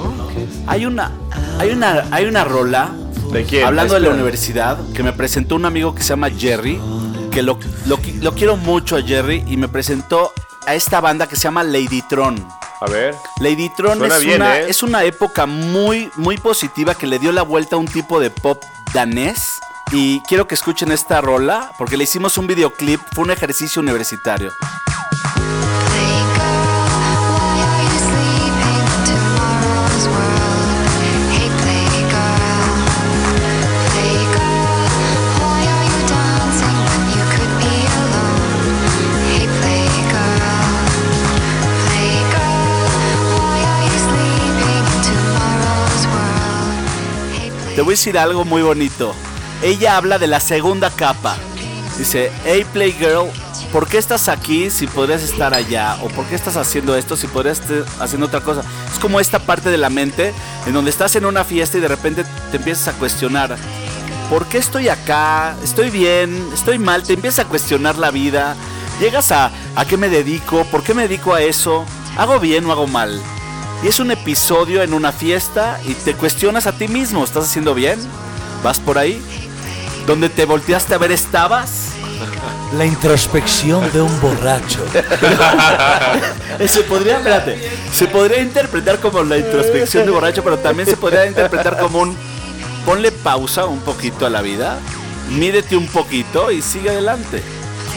Hay 0.66 0.86
una 0.86 1.12
hay 1.58 1.70
una 1.70 2.04
hay 2.10 2.24
una 2.26 2.44
rola 2.44 2.90
¿De 3.32 3.44
quién? 3.44 3.64
Hablando 3.66 3.94
de 3.94 4.00
la 4.00 4.08
universidad, 4.10 4.78
que 4.94 5.02
me 5.02 5.12
presentó 5.12 5.54
un 5.54 5.66
amigo 5.66 5.94
que 5.94 6.02
se 6.02 6.10
llama 6.10 6.30
Jerry, 6.30 6.80
lo, 7.42 7.58
lo, 7.86 7.98
qui- 7.98 8.20
lo 8.20 8.34
quiero 8.34 8.56
mucho 8.56 8.96
a 8.96 9.02
Jerry, 9.02 9.44
y 9.46 9.56
me 9.56 9.68
presentó 9.68 10.32
a 10.66 10.74
esta 10.74 11.00
banda 11.00 11.26
que 11.26 11.36
se 11.36 11.42
llama 11.42 11.62
Ladytron. 11.64 12.46
A 12.80 12.86
ver. 12.90 13.14
Ladytron 13.40 14.04
es, 14.04 14.20
bien, 14.20 14.36
una, 14.42 14.58
¿eh? 14.58 14.66
es 14.68 14.82
una 14.82 15.02
época 15.04 15.46
muy, 15.46 16.10
muy 16.16 16.36
positiva 16.36 16.94
que 16.94 17.06
le 17.06 17.18
dio 17.18 17.32
la 17.32 17.42
vuelta 17.42 17.76
a 17.76 17.78
un 17.78 17.86
tipo 17.88 18.20
de 18.20 18.30
pop 18.30 18.62
danés. 18.94 19.58
Y 19.90 20.20
quiero 20.28 20.46
que 20.46 20.54
escuchen 20.54 20.92
esta 20.92 21.20
rola, 21.22 21.72
porque 21.78 21.96
le 21.96 22.04
hicimos 22.04 22.36
un 22.36 22.46
videoclip, 22.46 23.00
fue 23.14 23.24
un 23.24 23.30
ejercicio 23.30 23.80
universitario. 23.80 24.52
Te 47.78 47.82
voy 47.82 47.92
a 47.92 47.96
decir 47.96 48.18
algo 48.18 48.44
muy 48.44 48.60
bonito. 48.62 49.14
Ella 49.62 49.96
habla 49.96 50.18
de 50.18 50.26
la 50.26 50.40
segunda 50.40 50.90
capa. 50.90 51.36
Dice, 51.96 52.32
hey 52.44 52.66
Playgirl, 52.72 53.30
¿por 53.72 53.86
qué 53.86 53.98
estás 53.98 54.28
aquí 54.28 54.68
si 54.68 54.88
podrías 54.88 55.22
estar 55.22 55.54
allá? 55.54 55.96
¿O 56.02 56.08
por 56.08 56.26
qué 56.26 56.34
estás 56.34 56.56
haciendo 56.56 56.96
esto 56.96 57.16
si 57.16 57.28
podrías 57.28 57.60
estar 57.60 57.84
haciendo 58.00 58.26
otra 58.26 58.40
cosa? 58.40 58.64
Es 58.92 58.98
como 58.98 59.20
esta 59.20 59.38
parte 59.38 59.70
de 59.70 59.78
la 59.78 59.90
mente 59.90 60.34
en 60.66 60.72
donde 60.72 60.90
estás 60.90 61.14
en 61.14 61.24
una 61.24 61.44
fiesta 61.44 61.78
y 61.78 61.80
de 61.80 61.86
repente 61.86 62.24
te 62.50 62.56
empiezas 62.56 62.88
a 62.88 62.98
cuestionar. 62.98 63.56
¿Por 64.28 64.46
qué 64.46 64.58
estoy 64.58 64.88
acá? 64.88 65.54
¿Estoy 65.62 65.90
bien? 65.90 66.48
¿Estoy 66.52 66.80
mal? 66.80 67.04
Te 67.04 67.12
empiezas 67.12 67.46
a 67.46 67.48
cuestionar 67.48 67.96
la 67.96 68.10
vida. 68.10 68.56
Llegas 68.98 69.30
a 69.30 69.52
¿a 69.76 69.84
qué 69.84 69.96
me 69.96 70.08
dedico? 70.08 70.64
¿Por 70.64 70.82
qué 70.82 70.94
me 70.94 71.02
dedico 71.02 71.32
a 71.32 71.42
eso? 71.42 71.84
¿Hago 72.16 72.40
bien 72.40 72.66
o 72.66 72.72
hago 72.72 72.88
mal? 72.88 73.22
Y 73.82 73.86
es 73.86 74.00
un 74.00 74.10
episodio 74.10 74.82
en 74.82 74.92
una 74.92 75.12
fiesta 75.12 75.78
y 75.86 75.94
te 75.94 76.14
cuestionas 76.14 76.66
a 76.66 76.72
ti 76.72 76.88
mismo. 76.88 77.22
¿Estás 77.22 77.44
haciendo 77.44 77.74
bien? 77.74 77.98
¿Vas 78.64 78.80
por 78.80 78.98
ahí? 78.98 79.22
¿Dónde 80.06 80.28
te 80.28 80.46
volteaste 80.46 80.94
a 80.94 80.98
ver 80.98 81.12
estabas? 81.12 81.90
La 82.76 82.84
introspección 82.84 83.90
de 83.92 84.00
un 84.00 84.20
borracho. 84.20 84.84
Se 86.66 86.80
podría, 86.82 87.18
espérate, 87.18 87.70
se 87.92 88.08
podría 88.08 88.42
interpretar 88.42 88.98
como 88.98 89.22
la 89.22 89.38
introspección 89.38 90.04
de 90.06 90.10
borracho, 90.10 90.42
pero 90.42 90.58
también 90.58 90.88
se 90.88 90.96
podría 90.96 91.24
interpretar 91.24 91.78
como 91.78 92.00
un 92.00 92.16
ponle 92.84 93.12
pausa 93.12 93.66
un 93.66 93.78
poquito 93.80 94.26
a 94.26 94.30
la 94.30 94.42
vida, 94.42 94.80
mídete 95.30 95.76
un 95.76 95.86
poquito 95.86 96.50
y 96.50 96.60
sigue 96.60 96.90
adelante. 96.90 97.44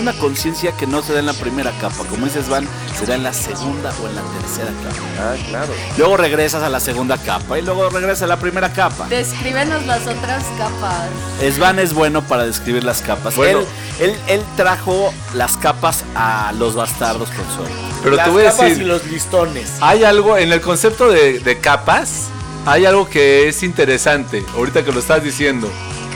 Una 0.02 0.14
conciencia 0.14 0.72
que 0.72 0.88
no 0.88 1.04
se 1.04 1.14
da 1.14 1.20
en 1.20 1.28
la 1.28 1.34
primera 1.34 1.72
capa, 1.80 2.04
como 2.10 2.26
dices 2.26 2.50
Van, 2.50 2.68
se 2.98 3.06
da 3.06 3.14
en 3.14 3.22
la 3.22 3.34
segunda 3.34 3.94
o 4.02 4.08
en 4.08 4.16
la 4.16 4.22
tercera 4.24 4.72
capa. 4.84 4.96
Ah, 5.20 5.36
claro. 5.48 5.74
Luego 5.96 6.18
regresas 6.18 6.64
a 6.64 6.70
la 6.70 6.80
segunda 6.80 7.20
capa 7.20 7.60
y 7.60 7.62
luego 7.62 7.88
regresas 7.92 8.24
a 8.24 8.28
la 8.28 8.38
primera 8.40 8.74
capa. 8.74 9.06
Descríbenos 9.10 9.86
las 9.86 10.08
otras 10.08 10.44
capas. 10.58 11.08
Svan 11.56 11.78
es 11.78 11.94
bueno 11.94 12.24
para 12.24 12.46
describir 12.48 12.84
las 12.84 13.04
capas. 13.04 13.36
Bueno. 13.36 13.60
Él, 13.60 14.10
él, 14.10 14.16
él 14.28 14.44
trajo 14.58 15.14
las 15.36 15.56
capas 15.58 16.04
a 16.16 16.52
los 16.58 16.74
bastardos 16.74 17.30
con 17.30 17.46
suerte. 17.56 17.76
Pero 18.02 18.16
Las 18.16 18.26
te 18.26 18.32
voy 18.32 18.42
a 18.46 18.52
capas 18.52 18.70
decir, 18.70 18.82
y 18.82 18.86
los 18.88 19.06
listones. 19.06 19.74
hay 19.82 20.04
algo 20.04 20.36
en 20.36 20.52
el 20.52 20.62
concepto 20.62 21.10
de, 21.12 21.40
de 21.42 21.60
capas, 21.60 22.30
hay 22.66 22.88
algo 22.88 23.08
que 23.08 23.48
es 23.48 23.62
interesante, 23.62 24.44
ahorita 24.56 24.84
que 24.84 24.92
lo 24.92 25.00
estás 25.00 25.24
diciendo. 25.24 25.70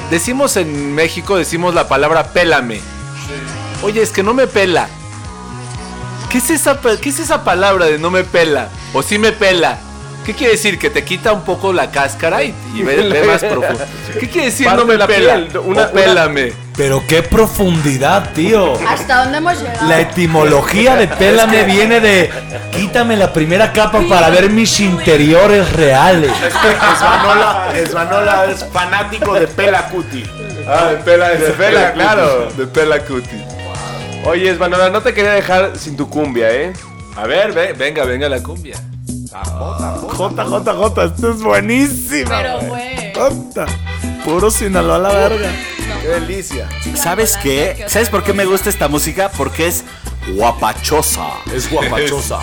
Decimos 0.10 0.58
en 0.58 0.96
México, 0.96 1.38
decimos 1.38 1.76
la 1.76 1.88
palabra 1.88 2.30
pélame. 2.34 2.82
Oye, 3.84 4.02
es 4.02 4.12
que 4.12 4.24
no 4.24 4.34
me 4.34 4.48
pela. 4.48 4.88
¿Qué 6.30 6.40
es 6.40 6.50
esa, 6.50 6.80
qué 7.02 7.10
es 7.10 7.20
esa 7.20 7.44
palabra 7.44 7.86
de 7.86 7.98
no 7.98 8.10
me 8.10 8.24
pela? 8.24 8.70
O 8.94 9.02
sí 9.04 9.18
me 9.18 9.32
pela. 9.32 9.78
¿Qué 10.26 10.34
quiere 10.34 10.54
decir? 10.54 10.80
Que 10.80 10.90
te 10.90 11.04
quita 11.04 11.32
un 11.34 11.44
poco 11.44 11.72
la 11.72 11.92
cáscara 11.92 12.42
y, 12.44 12.54
y 12.74 12.82
ve, 12.82 12.96
ve 13.10 13.24
más 13.26 13.44
profundo. 13.44 13.86
¿Qué 14.20 14.28
quiere 14.28 14.48
decir 14.48 14.66
Parte 14.66 14.82
no 14.82 14.88
me 14.88 14.98
la 14.98 15.06
pela? 15.06 15.36
piel, 15.36 15.58
O 15.58 15.62
una- 15.62 15.88
pélame. 15.92 16.52
Pero 16.76 17.04
qué 17.08 17.22
profundidad, 17.22 18.34
tío. 18.34 18.74
¿Hasta 18.90 19.24
dónde 19.24 19.38
hemos 19.38 19.62
llegado? 19.62 19.88
La 19.88 20.02
etimología 20.02 20.96
de 20.96 21.08
pélame 21.08 21.64
viene 21.64 22.02
de 22.02 22.30
quítame 22.76 23.16
la 23.16 23.32
primera 23.32 23.72
capa 23.72 24.02
para 24.10 24.30
ver 24.30 24.50
mis 24.50 24.78
interiores 24.80 25.72
reales. 25.74 26.32
Esvanola, 26.94 27.70
Esvanola 27.76 28.46
es 28.46 28.66
fanático 28.74 29.36
de 29.36 29.48
Pela 29.48 29.88
Cuti. 29.90 30.24
Ah, 30.68 30.88
de 30.90 30.96
pela, 30.98 31.30
de 31.30 31.38
pela, 31.52 31.94
claro. 31.94 32.52
De 32.58 32.66
pela 32.66 33.00
cuti. 33.00 33.30
Oye, 34.26 34.50
Esvanola, 34.50 34.90
no 34.90 35.02
te 35.02 35.14
quería 35.14 35.34
dejar 35.34 35.78
sin 35.78 35.96
tu 35.96 36.10
cumbia, 36.10 36.52
¿eh? 36.52 36.74
A 37.16 37.28
ver, 37.28 37.54
ve- 37.54 37.74
venga, 37.74 38.04
venga 38.06 38.28
la 38.28 38.42
cumbia. 38.42 38.76
JJJ, 39.32 41.04
esto 41.06 41.32
es 41.32 41.42
buenísimo. 41.42 42.30
Pero, 42.30 42.60
güey. 42.62 43.14
Jota, 43.14 43.66
Puro 44.24 44.50
Sinaloa 44.50 44.96
a 44.96 45.00
la 45.00 45.10
verga. 45.14 45.52
Qué 46.02 46.08
delicia. 46.08 46.68
¿Sabes 46.96 47.38
qué? 47.38 47.86
¿Sabes 47.88 48.10
por 48.10 48.24
qué 48.24 48.34
me 48.34 48.46
gusta 48.46 48.70
esta 48.70 48.88
música? 48.88 49.30
Porque 49.38 49.68
es 49.68 49.84
guapachosa. 50.36 51.28
Es 51.54 51.70
guapachosa. 51.70 52.40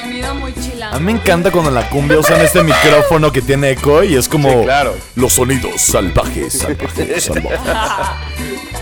Sonido 0.00 0.34
muy 0.34 0.52
A 0.52 0.54
chilano. 0.62 0.98
mí 1.00 1.04
me 1.06 1.12
encanta 1.12 1.50
cuando 1.50 1.68
en 1.70 1.74
la 1.76 1.88
cumbia 1.90 2.18
usan 2.18 2.40
este 2.40 2.62
micrófono 2.62 3.30
que 3.32 3.42
tiene 3.42 3.70
eco 3.72 4.02
y 4.02 4.16
es 4.16 4.28
como 4.28 4.50
Sí, 4.50 4.64
claro. 4.64 4.94
los 5.14 5.32
sonidos 5.34 5.80
salvajes, 5.80 6.58
salvajes, 6.58 7.24
salvajes. 7.24 7.60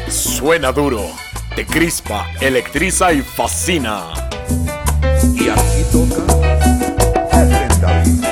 Suena 0.09 0.73
duro, 0.73 1.11
te 1.57 1.67
crispa, 1.67 2.27
electriza 2.41 3.13
y 3.13 3.23
fascina. 3.23 4.05
Y 5.35 5.49
aquí 5.49 5.85
toca 5.91 6.23
Efren 7.33 7.81
David. 7.81 8.25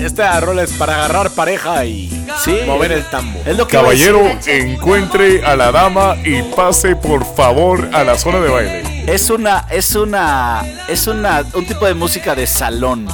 Esta 0.00 0.38
rola 0.40 0.62
es 0.62 0.72
para 0.72 0.96
agarrar 0.96 1.30
pareja 1.30 1.84
y 1.86 2.08
Sí. 2.44 2.58
mover 2.66 2.92
el 2.92 3.04
tambo. 3.10 3.40
Es 3.46 3.56
lo 3.56 3.66
que 3.66 3.76
decir. 3.78 4.14
encuentre 4.46 5.44
a 5.46 5.56
la 5.56 5.72
dama 5.72 6.16
y 6.24 6.42
pase 6.54 6.94
por 6.96 7.24
favor 7.34 7.88
a 7.92 8.04
la 8.04 8.18
zona 8.18 8.40
de 8.40 8.48
baile. 8.50 9.04
Es 9.06 9.30
una, 9.30 9.66
es 9.70 9.94
una, 9.94 10.62
es 10.88 11.06
una, 11.06 11.42
un 11.54 11.64
tipo 11.64 11.86
de 11.86 11.94
música 11.94 12.34
de 12.34 12.46
salón. 12.46 13.06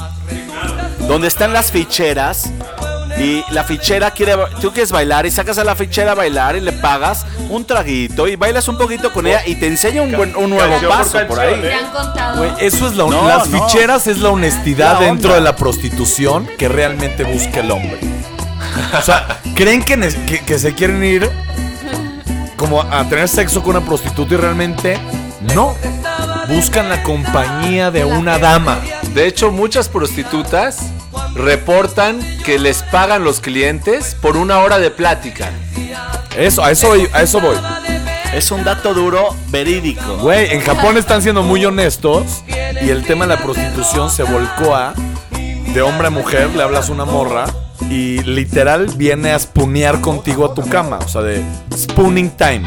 Donde 1.11 1.27
están 1.27 1.51
las 1.51 1.71
ficheras 1.73 2.49
y 3.19 3.43
la 3.51 3.65
fichera 3.65 4.11
quiere, 4.11 4.33
tú 4.61 4.71
quieres 4.71 4.93
bailar 4.93 5.25
y 5.25 5.31
sacas 5.31 5.57
a 5.57 5.65
la 5.65 5.75
fichera 5.75 6.13
a 6.13 6.15
bailar 6.15 6.55
y 6.55 6.61
le 6.61 6.71
pagas 6.71 7.25
un 7.49 7.65
traguito 7.65 8.29
y 8.29 8.37
bailas 8.37 8.69
un 8.69 8.77
poquito 8.77 9.11
con 9.11 9.27
ella 9.27 9.41
y 9.45 9.55
te 9.55 9.67
enseña 9.67 10.03
un, 10.03 10.13
buen, 10.13 10.33
un 10.37 10.49
nuevo 10.51 10.71
Canción 10.71 10.89
paso 10.89 11.11
por 11.27 11.37
canción, 11.37 11.53
ahí. 11.55 11.61
¿Te 11.61 11.73
han 11.73 11.91
contado? 11.91 12.37
Güey, 12.37 12.51
eso 12.61 12.87
es 12.87 12.95
la 12.95 13.03
No, 13.07 13.27
las 13.27 13.49
no. 13.49 13.67
ficheras 13.67 14.07
es 14.07 14.19
la 14.19 14.29
honestidad 14.29 14.93
La 14.93 14.99
dentro 15.07 15.33
de 15.33 15.41
la 15.41 15.53
prostitución 15.57 16.47
que 16.57 16.69
realmente 16.69 17.25
busca 17.25 17.59
el 17.59 17.71
hombre. 17.71 17.99
O 18.97 19.01
sea, 19.01 19.41
creen 19.53 19.83
que, 19.83 19.97
que- 20.25 20.45
que 20.45 20.57
se 20.59 20.73
quieren 20.73 21.03
ir 21.03 21.29
como 22.55 22.81
a 22.81 23.03
tener 23.09 23.27
sexo 23.27 23.61
con 23.61 23.75
una 23.75 23.85
prostituta 23.85 24.33
y 24.33 24.37
realmente 24.37 24.97
no. 25.53 25.75
Buscan 26.47 26.87
la 26.89 27.03
compañía 27.03 27.91
de 27.91 28.05
una 28.05 28.37
dama. 28.39 28.79
De 29.13 29.27
hecho, 29.27 29.51
muchas 29.51 29.89
prostitutas 29.89 30.77
reportan 31.35 32.19
que 32.45 32.59
les 32.59 32.83
pagan 32.83 33.23
los 33.23 33.39
clientes 33.39 34.15
por 34.21 34.37
una 34.37 34.59
hora 34.59 34.79
de 34.79 34.91
plática. 34.91 35.49
Eso, 36.37 36.63
a 36.63 36.71
eso, 36.71 36.87
voy- 36.89 37.09
a 37.13 37.21
eso 37.21 37.39
voy. 37.41 37.57
Es 38.33 38.51
un 38.51 38.63
dato 38.63 38.93
duro 38.93 39.35
verídico. 39.49 40.17
Güey, 40.17 40.53
en 40.53 40.61
Japón 40.61 40.97
están 40.97 41.21
siendo 41.21 41.43
muy 41.43 41.65
honestos 41.65 42.43
y 42.81 42.89
el 42.89 43.03
tema 43.03 43.25
de 43.27 43.35
la 43.35 43.41
prostitución 43.41 44.09
se 44.09 44.23
volcó 44.23 44.75
a 44.75 44.93
de 45.73 45.81
hombre 45.81 46.07
a 46.07 46.09
mujer, 46.09 46.49
le 46.55 46.63
hablas 46.63 46.89
a 46.89 46.93
una 46.93 47.05
morra 47.05 47.45
y 47.89 48.19
literal 48.23 48.87
viene 48.95 49.31
a 49.33 49.39
spoonear 49.39 49.99
contigo 49.99 50.45
a 50.45 50.53
tu 50.53 50.61
cama. 50.69 50.99
O 51.03 51.07
sea, 51.09 51.21
de 51.21 51.43
spooning 51.75 52.29
time. 52.31 52.63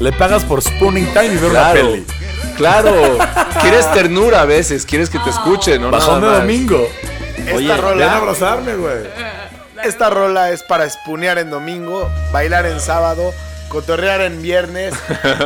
Le 0.00 0.12
pagas 0.12 0.44
por 0.44 0.62
spooning 0.62 1.06
time 1.12 1.26
y 1.26 1.36
ver 1.36 1.50
una 1.50 1.60
Claro. 1.72 1.80
peli. 1.90 2.06
Claro. 2.56 3.18
quieres 3.60 3.90
ternura 3.92 4.40
a 4.40 4.44
veces, 4.46 4.86
quieres 4.86 5.10
que 5.10 5.18
te 5.18 5.28
escuchen, 5.30 5.82
¿no? 5.82 5.90
Bajón 5.90 6.20
de 6.22 6.26
Nada 6.26 6.40
Esta 7.46 7.56
Ven 7.56 7.70
a 7.70 7.76
rola, 7.76 8.16
abrazarme, 8.16 8.74
güey. 8.74 8.96
esta 9.84 10.10
rola 10.10 10.50
es 10.50 10.62
para 10.62 10.84
espunear 10.84 11.38
en 11.38 11.50
domingo, 11.50 12.08
bailar 12.32 12.66
en 12.66 12.80
sábado, 12.80 13.32
cotorrear 13.68 14.20
en 14.20 14.40
viernes, 14.42 14.94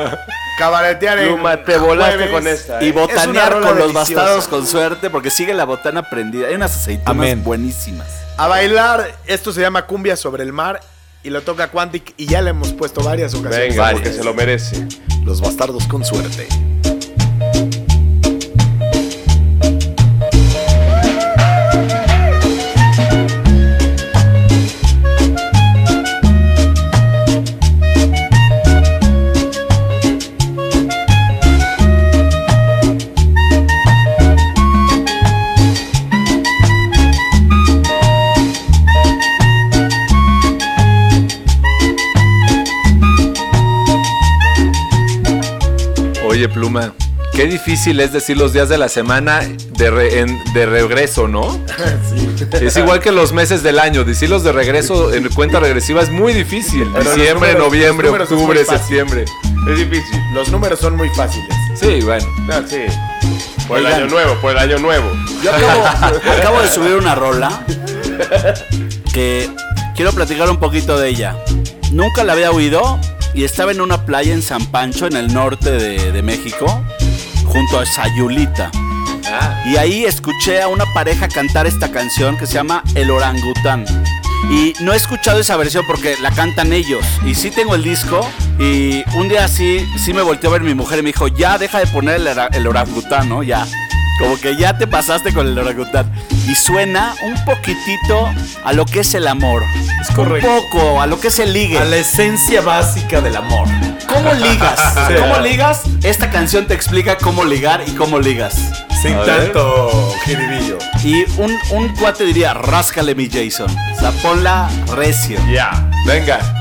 cabaretear 0.59 1.19
en 1.19 1.35
Pluma, 1.35 1.63
te 1.65 1.79
volaste 1.79 2.17
jueves. 2.17 2.31
con 2.33 2.47
esta. 2.47 2.83
Y 2.83 2.89
¿eh? 2.89 2.93
Una 2.93 3.01
botanear 3.03 3.53
rola 3.53 3.69
con 3.69 3.79
los 3.79 3.89
deliciosa. 3.93 4.15
bastardos 4.23 4.49
con 4.49 4.67
suerte, 4.67 5.11
porque 5.11 5.31
sigue 5.31 5.55
la 5.55 5.65
botana 5.65 6.09
prendida. 6.09 6.49
Hay 6.49 6.55
unas 6.55 6.75
aceitunas 6.75 7.11
Amén. 7.11 7.43
buenísimas. 7.45 8.09
A 8.37 8.49
bailar, 8.49 9.11
esto 9.27 9.53
se 9.53 9.61
llama 9.61 9.87
Cumbia 9.87 10.17
sobre 10.17 10.43
el 10.43 10.53
mar 10.53 10.81
y 11.23 11.31
lo 11.31 11.43
toca 11.43 11.69
Quantic 11.69 12.15
y 12.17 12.27
ya 12.27 12.43
le 12.43 12.51
hemos 12.51 12.73
puesto 12.73 13.03
varias 13.03 13.35
ocasiones. 13.35 13.71
Venga, 13.77 13.91
porque 13.93 14.13
se 14.13 14.23
lo 14.23 14.35
merece. 14.35 14.87
Los 15.25 15.41
bastardos 15.41 15.87
con 15.89 16.05
suerte. 16.05 16.47
Pluma, 46.57 46.95
qué 47.35 47.45
difícil 47.45 48.01
es 48.01 48.15
decir 48.15 48.39
los 48.39 48.55
días 48.55 48.71
de 48.71 48.79
la 48.79 48.89
semana 48.89 49.41
de, 49.77 49.91
re- 49.91 50.21
en- 50.21 50.43
de 50.55 50.65
regreso, 50.65 51.29
¿no? 51.29 51.61
Es 52.63 52.79
igual 52.79 53.01
que 53.01 53.13
los 53.13 53.35
meses 53.35 53.63
del 53.63 53.79
año. 53.79 54.05
Decirlos 54.05 54.43
de 54.43 54.53
regreso 54.53 55.13
en 55.13 55.29
cuenta 55.35 55.61
regresiva 55.61 56.01
es 56.01 56.09
muy 56.09 56.33
difícil. 56.33 56.89
Pero 56.95 57.05
los 57.05 57.15
Diciembre, 57.17 57.53
números- 57.53 57.67
noviembre, 57.67 58.09
los 58.11 58.21
octubre, 58.33 58.65
septiembre. 58.65 59.27
Es 59.71 59.79
difícil. 59.79 60.19
Los 60.33 60.49
números 60.49 60.81
son 60.81 60.97
muy 60.97 61.11
fáciles. 61.11 61.55
Sí, 61.79 62.01
bueno. 62.03 62.25
Ah, 62.51 62.63
sí. 62.67 62.79
Por 63.69 63.81
el 63.81 63.85
Oigan. 63.87 64.01
año 64.05 64.11
nuevo, 64.11 64.35
por 64.41 64.53
el 64.53 64.59
año 64.59 64.79
nuevo. 64.79 65.11
Yo 65.43 65.53
acabo, 65.53 65.87
acabo 66.39 66.63
de 66.63 66.69
subir 66.71 66.95
una 66.95 67.15
rola 67.15 67.67
que 69.13 69.51
quiero 69.95 70.13
platicar 70.13 70.49
un 70.49 70.57
poquito 70.59 70.99
de 70.99 71.11
ella. 71.11 71.37
Nunca 71.93 72.25
la 72.25 72.33
había 72.33 72.51
oído 72.51 72.99
y 73.37 73.45
estaba 73.45 73.71
en 73.71 73.83
una 73.83 74.05
playa 74.07 74.33
en 74.33 74.41
San 74.41 74.65
Pancho, 74.67 75.07
en 75.07 75.15
el 75.15 75.33
norte 75.33 75.71
de, 75.71 76.11
de 76.11 76.23
México, 76.23 76.83
junto 77.45 77.79
a 77.79 77.85
Sayulita. 77.85 78.71
Y 79.67 79.77
ahí 79.77 80.05
escuché 80.05 80.63
a 80.63 80.69
una 80.69 80.87
pareja 80.95 81.29
cantar 81.29 81.67
esta 81.67 81.91
canción 81.91 82.39
que 82.39 82.47
se 82.47 82.55
llama 82.55 82.83
El 82.95 83.11
Orangután. 83.11 83.85
Y 84.51 84.73
no 84.81 84.93
he 84.93 84.97
escuchado 84.97 85.41
esa 85.41 85.57
versión 85.57 85.85
porque 85.87 86.17
la 86.23 86.31
cantan 86.31 86.73
ellos. 86.73 87.05
Y 87.27 87.35
sí 87.35 87.51
tengo 87.51 87.75
el 87.75 87.83
disco. 87.83 88.27
Y 88.59 89.03
un 89.17 89.29
día 89.29 89.49
sí, 89.49 89.85
sí 90.03 90.15
me 90.15 90.23
volteó 90.23 90.51
a 90.51 90.55
ver 90.55 90.63
mi 90.63 90.75
mujer 90.75 91.01
y 91.01 91.03
me 91.03 91.09
dijo, 91.09 91.29
ya 91.29 91.59
deja 91.59 91.81
de 91.81 91.87
poner 91.89 92.21
el, 92.21 92.29
el 92.53 92.67
orangután, 92.67 93.29
¿no? 93.29 93.43
Ya. 93.43 93.67
Como 94.19 94.39
que 94.41 94.57
ya 94.57 94.79
te 94.79 94.87
pasaste 94.87 95.33
con 95.33 95.47
el 95.47 95.59
orangután. 95.59 96.11
Y 96.47 96.55
suena 96.55 97.15
un 97.23 97.45
poquitito 97.45 98.29
a 98.65 98.73
lo 98.73 98.87
que 98.87 99.01
es 99.01 99.15
el 99.15 99.29
amor. 99.29 99.63
Es 100.01 100.11
correcto. 100.15 100.49
Un 100.49 100.71
poco 100.71 101.01
a 101.01 101.07
lo 101.07 101.21
que 101.21 101.29
es 101.29 101.39
el 101.39 101.53
ligue. 101.53 101.79
A 101.79 101.85
la 101.85 101.97
esencia 101.97 102.61
básica 102.63 103.21
del 103.21 103.37
amor. 103.37 103.69
¿Cómo 104.09 104.33
ligas? 104.33 104.81
Sí. 105.09 105.15
¿Cómo 105.21 105.39
ligas? 105.41 105.83
Esta 106.03 106.31
canción 106.31 106.67
te 106.67 106.75
explica 106.75 107.17
cómo 107.19 107.45
ligar 107.45 107.85
y 107.87 107.93
cómo 107.93 108.19
ligas. 108.19 108.55
Sin 109.03 109.15
A 109.15 109.25
tanto 109.25 110.13
jiribillo. 110.25 110.79
Y 111.05 111.25
un, 111.39 111.57
un 111.71 111.95
cuate 111.97 112.25
diría, 112.25 112.55
ráscale 112.55 113.15
mi 113.15 113.29
Jason. 113.29 113.71
O 113.71 114.01
sea, 114.01 114.11
ponla 114.23 114.69
recio. 114.97 115.39
Ya. 115.53 115.89
Venga. 116.07 116.56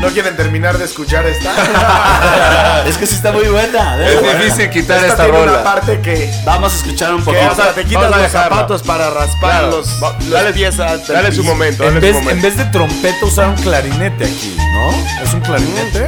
¿No 0.00 0.08
quieren 0.10 0.36
terminar 0.36 0.78
de 0.78 0.84
escuchar 0.84 1.26
esta? 1.26 2.84
es 2.86 2.96
que 2.96 3.06
sí 3.06 3.16
está 3.16 3.32
muy 3.32 3.48
buena. 3.48 3.96
Es 4.06 4.22
difícil 4.22 4.70
quitar 4.70 4.98
Esta 4.98 5.08
esta 5.08 5.24
tiene 5.24 5.38
una 5.42 5.50
rola. 5.52 5.64
parte 5.64 6.00
que, 6.00 6.32
Vamos 6.44 6.72
a 6.72 6.76
escuchar 6.76 7.14
un 7.14 7.24
poquito. 7.24 7.44
hasta 7.50 7.72
te 7.74 7.84
quitas 7.84 8.02
vamos 8.02 8.16
a 8.18 8.22
los 8.22 8.32
dejarla. 8.32 8.56
zapatos 8.56 8.82
para 8.84 9.10
raspar 9.10 9.50
Claro. 9.50 9.70
los, 9.78 9.88
los 10.00 10.30
dale- 10.30 10.52
piezas. 10.52 11.06
Dale 11.08 11.32
su 11.32 11.42
momento, 11.42 11.84
En 11.84 12.00
vez, 12.00 12.12
su 12.12 12.18
en 12.18 12.24
momento. 12.24 12.46
vez 12.46 12.56
de 12.56 12.64
trompeta 12.66 13.26
usaron 13.26 13.54
clarinete 13.56 14.24
aquí, 14.24 14.56
¿no? 14.56 15.22
¿Es 15.24 15.34
un 15.34 15.40
clarinete? 15.40 16.06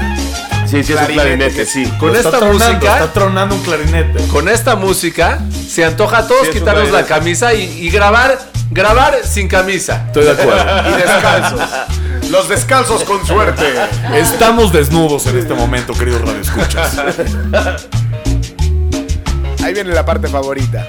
Sí, 0.67 0.85
sí, 0.85 0.93
es 0.93 1.01
un 1.01 1.07
Clarinete, 1.07 1.67
sí. 1.67 1.85
Con 1.99 2.15
esta 2.15 2.31
tronando, 2.31 2.53
música, 2.53 2.93
Está 2.95 3.13
tronando 3.13 3.55
un 3.57 3.63
clarinete. 3.63 4.25
con 4.29 4.49
esta 4.49 4.77
música, 4.77 5.41
se 5.69 5.85
antoja 5.85 6.19
a 6.19 6.27
todos 6.29 6.43
Sí, 6.43 6.49
un 6.49 6.59
quitarnos 6.61 6.91
la 6.93 7.05
camisa 7.07 7.53
y, 7.55 7.63
y 7.65 7.91
grabar, 7.91 8.39
grabar 8.71 9.17
sin 9.25 9.49
camisa. 9.49 10.05
Estoy 10.07 10.27
de 10.27 10.31
acuerdo. 10.31 10.91
Y 10.91 10.93
descalzos. 11.03 11.61
Los 12.31 12.49
descalzos 12.49 13.03
con 13.03 13.27
suerte. 13.27 13.65
Estamos 14.15 14.73
desnudos 14.73 15.27
en 15.27 15.39
este 15.39 15.53
momento, 15.53 15.93
queridos 15.95 16.21
radioescuchas. 16.21 16.97
Ahí 19.65 19.75
viene 19.75 19.93
la 19.93 20.05
parte 20.05 20.29
favorita. 20.29 20.87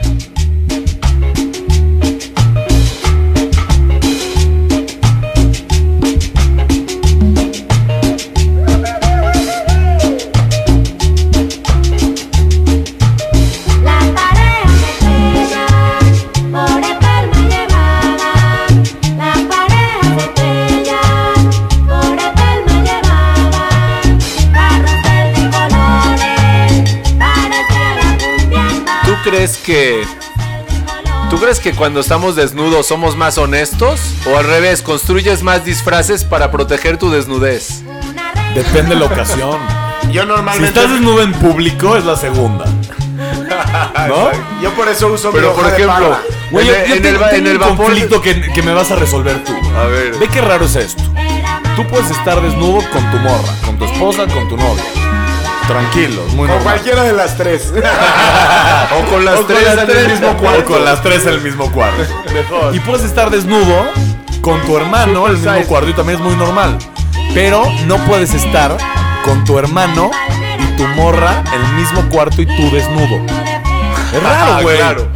Que 29.61 30.03
¿Tú 31.29 31.37
crees 31.37 31.61
que 31.61 31.71
cuando 31.71 32.01
estamos 32.01 32.35
desnudos 32.35 32.87
somos 32.87 33.15
más 33.15 33.37
honestos 33.37 34.01
o 34.29 34.37
al 34.37 34.43
revés, 34.43 34.81
construyes 34.81 35.43
más 35.43 35.63
disfraces 35.63 36.25
para 36.25 36.51
proteger 36.51 36.97
tu 36.97 37.09
desnudez? 37.09 37.83
Depende 38.53 38.95
de 38.95 38.99
la 38.99 39.05
ocasión. 39.05 39.57
Yo 40.11 40.23
Si 40.23 40.27
normalmente. 40.27 40.67
estás 40.67 40.91
desnudo 40.91 41.21
en 41.21 41.31
público, 41.31 41.95
es 41.95 42.03
la 42.03 42.17
segunda. 42.17 42.65
¿No? 44.09 44.29
Yo 44.61 44.73
por 44.73 44.89
eso 44.89 45.07
uso 45.07 45.31
Pero 45.31 45.51
mi 45.55 45.61
por 45.61 45.71
ejemplo. 45.71 46.17
Güey, 46.51 46.67
yo, 46.67 46.73
en, 46.73 46.85
yo 46.85 46.95
en 46.95 47.01
tengo, 47.01 47.23
el, 47.23 47.23
en 47.23 47.35
tengo 47.35 47.49
el 47.49 47.55
un 47.55 47.61
vapor 47.61 47.85
conflicto 47.85 48.21
que, 48.21 48.41
que 48.51 48.61
me 48.61 48.73
vas 48.73 48.91
a 48.91 48.95
resolver 48.97 49.41
tú. 49.45 49.53
A 49.77 49.85
ver. 49.85 50.17
Ve 50.17 50.27
qué 50.27 50.41
raro 50.41 50.65
es 50.65 50.75
esto. 50.75 51.03
Tú 51.77 51.87
puedes 51.87 52.11
estar 52.11 52.41
desnudo 52.41 52.81
con 52.91 53.09
tu 53.09 53.17
morra, 53.19 53.53
con 53.65 53.77
tu 53.77 53.85
esposa, 53.85 54.27
con 54.27 54.49
tu 54.49 54.57
novia. 54.57 54.83
Tranquilo, 55.71 56.21
muy 56.29 56.35
Con 56.37 56.47
normal. 56.47 56.63
cualquiera 56.63 57.03
de 57.03 57.13
las 57.13 57.37
tres. 57.37 57.71
O 58.93 59.09
con 59.09 59.23
las 59.23 59.35
O 59.35 59.37
con 59.37 59.47
tres 59.47 59.63
las 59.63 59.77
en 59.79 59.85
tres, 59.87 59.97
el 60.05 60.11
mismo 60.11 60.27
o 60.31 60.37
cuarto. 60.37 60.65
con 60.65 60.83
las 60.85 61.01
tres 61.01 61.21
en 61.23 61.29
el 61.33 61.41
mismo 61.41 61.71
cuarto. 61.71 62.03
Mejor. 62.33 62.75
Y 62.75 62.79
puedes 62.81 63.03
estar 63.05 63.29
desnudo 63.29 63.85
con 64.41 64.59
tu 64.63 64.75
hermano 64.77 65.25
en 65.27 65.31
el 65.31 65.37
mismo 65.37 65.53
size. 65.55 65.65
cuarto 65.67 65.89
y 65.89 65.93
también 65.93 66.19
es 66.19 66.25
muy 66.25 66.35
normal. 66.35 66.77
Pero 67.33 67.63
no 67.85 67.97
puedes 67.99 68.33
estar 68.33 68.75
con 69.23 69.43
tu 69.45 69.57
hermano 69.57 70.11
y 70.59 70.65
tu 70.77 70.85
morra 70.89 71.43
en 71.53 71.61
el 71.65 71.73
mismo 71.75 72.01
cuarto 72.09 72.41
y 72.41 72.45
tú 72.47 72.69
desnudo. 72.71 73.21
Es 74.13 74.21
raro, 74.21 74.61
güey. 74.63 74.75
claro. 74.77 75.07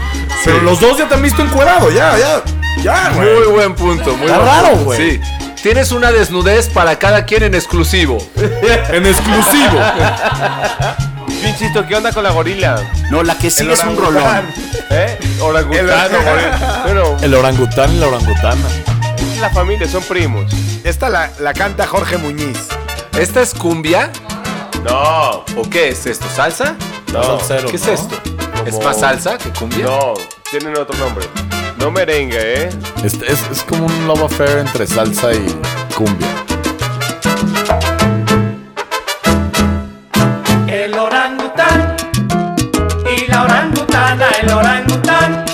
Pero 0.46 0.62
los 0.62 0.80
dos 0.80 0.98
ya 0.98 1.06
te 1.10 1.16
han 1.16 1.22
visto 1.22 1.42
encuerado, 1.42 1.92
ya, 1.92 2.18
ya. 2.18 2.42
Ya, 2.82 3.12
güey. 3.14 3.28
Muy 3.40 3.48
buen 3.54 3.74
punto, 3.76 4.16
muy 4.16 4.26
Está 4.28 4.38
buen 4.38 4.48
raro, 4.50 4.70
punto. 4.70 4.86
güey. 4.86 5.00
Sí. 5.12 5.22
Tienes 5.66 5.92
una 5.92 6.12
desnudez 6.12 6.70
para 6.70 7.00
cada 7.00 7.26
quien 7.26 7.42
en 7.42 7.56
exclusivo. 7.56 8.20
En 8.38 9.04
exclusivo. 9.04 9.80
Yo 11.42 11.48
insisto, 11.50 11.88
¿qué 11.88 11.96
onda 11.96 12.12
con 12.12 12.22
la 12.22 12.30
gorila? 12.30 12.80
No, 13.10 13.24
la 13.24 13.36
que 13.36 13.50
sigue 13.50 13.74
es 13.74 13.84
un 13.84 13.98
rolón. 13.98 14.46
¿Eh? 14.92 15.18
Orangután 15.42 16.14
o 16.14 16.22
gorila. 16.22 16.82
Bueno, 16.84 17.18
El 17.20 17.34
orangután 17.34 17.92
y 17.96 18.00
la 18.00 18.10
orangutana. 18.10 18.62
es 19.18 19.40
la 19.40 19.50
familia, 19.50 19.88
son 19.90 20.04
primos. 20.04 20.54
Esta 20.84 21.10
la, 21.10 21.32
la 21.40 21.52
canta 21.54 21.88
Jorge 21.88 22.20
Muñiz. 22.20 22.68
¿Esta 23.18 23.42
es 23.42 23.56
cumbia? 23.56 24.12
No, 24.84 25.44
¿O 25.58 25.68
qué 25.72 25.90
es 25.90 26.06
esto? 26.06 26.28
¿Salsa? 26.36 26.76
no. 27.12 27.24
Salsero, 27.40 27.70
¿Qué 27.72 27.78
es 27.78 27.88
¿no? 27.88 27.94
esto? 27.94 28.16
¿Es 28.68 28.78
más 28.84 29.00
salsa 29.00 29.40
que 29.40 29.50
cumbia? 29.50 29.86
No, 29.86 30.14
tienen 30.52 30.78
otro 30.78 30.96
nombre. 31.00 31.26
No 31.86 31.92
merengue, 31.92 32.64
¿eh? 32.64 32.70
Es, 33.04 33.14
es, 33.14 33.40
es 33.52 33.62
como 33.62 33.86
un 33.86 34.08
love 34.08 34.24
affair 34.24 34.58
entre 34.58 34.88
salsa 34.88 35.32
y 35.32 35.46
cumbia. 35.96 36.28
El 40.66 40.98
orangután 40.98 41.96
y 43.06 43.28
la 43.30 43.44
orangutana, 43.44 44.26
el 44.42 44.52
orangután 44.52 45.46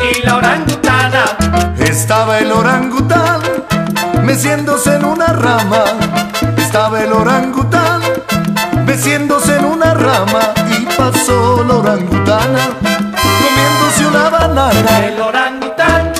y 0.00 0.24
la 0.24 0.36
orangutana. 0.38 1.24
Estaba 1.80 2.38
el 2.38 2.50
orangután 2.50 3.42
meciéndose 4.22 4.94
en 4.94 5.04
una 5.04 5.26
rama. 5.26 5.84
Estaba 6.56 7.02
el 7.02 7.12
orangután, 7.12 8.00
meciéndose 8.86 9.54
en 9.54 9.66
una 9.66 9.92
rama. 9.92 10.54
Y 10.70 10.86
pasó 10.96 11.62
la 11.62 11.74
orangutana, 11.74 12.70
El 14.56 15.20
orangután 15.20 16.14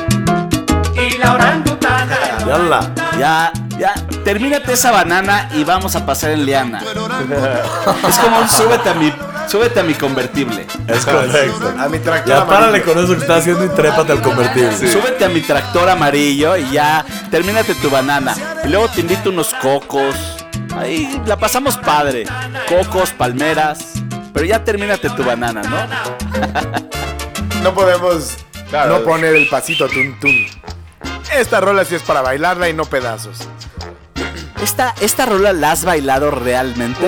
y 0.95 1.17
la 1.17 1.33
orangutana. 1.33 2.17
Yala. 2.47 2.81
Ya, 3.19 3.51
ya, 3.79 3.95
termínate 4.25 4.75
esa 4.75 4.91
banana 4.91 5.49
y 5.55 5.65
vamos 5.65 5.97
a 5.97 6.05
pasar 6.05 6.33
en 6.33 6.45
liana. 6.45 6.83
es 8.07 8.19
como 8.19 8.41
un 8.41 8.47
súbete 8.47 8.91
a 8.91 8.95
mi, 8.95 9.11
súbete 9.49 9.81
a 9.81 9.83
mi 9.85 9.95
convertible. 9.95 10.67
Es 10.87 11.07
correcto. 11.07 11.75
A 11.79 11.89
mi 11.89 11.99
tractor 11.99 12.29
Ya 12.29 12.45
párale 12.45 12.67
amarillo. 12.67 12.93
con 12.93 13.05
eso 13.05 13.15
que 13.15 13.21
estás 13.23 13.39
haciendo 13.39 13.65
y 13.65 13.69
trépate 13.71 14.13
al 14.13 14.21
convertible. 14.21 14.77
Súbete 14.77 15.25
a 15.25 15.31
mi 15.31 15.41
tractor 15.41 15.89
amarillo 15.89 16.59
y 16.59 16.71
ya, 16.73 17.07
termínate 17.31 17.75
tu 17.77 17.89
banana. 17.89 18.35
Y 18.65 18.69
luego 18.69 18.89
te 18.89 19.01
invito 19.01 19.31
unos 19.31 19.55
cocos. 19.63 20.15
Ahí 20.77 21.23
la 21.25 21.39
pasamos 21.39 21.79
padre. 21.79 22.27
Cocos, 22.69 23.13
palmeras. 23.13 23.95
Pero 24.35 24.45
ya 24.45 24.63
termínate 24.63 25.09
tu 25.09 25.25
banana, 25.25 25.63
¿no? 25.63 26.87
No 27.63 27.75
podemos 27.75 28.37
Claro. 28.71 28.99
no 28.99 29.05
poner 29.05 29.35
el 29.35 29.49
pasito 29.49 29.89
tun 29.89 30.19
tun. 30.21 30.47
Esta 31.35 31.61
rola 31.61 31.85
sí 31.85 31.95
es 31.95 32.03
para 32.03 32.23
bailarla 32.23 32.69
y 32.69 32.73
no 32.73 32.85
pedazos. 32.85 33.39
Esta, 34.63 34.95
esta 35.01 35.27
rola 35.27 35.53
la 35.53 35.73
has 35.73 35.85
bailado 35.85 36.31
realmente. 36.31 37.01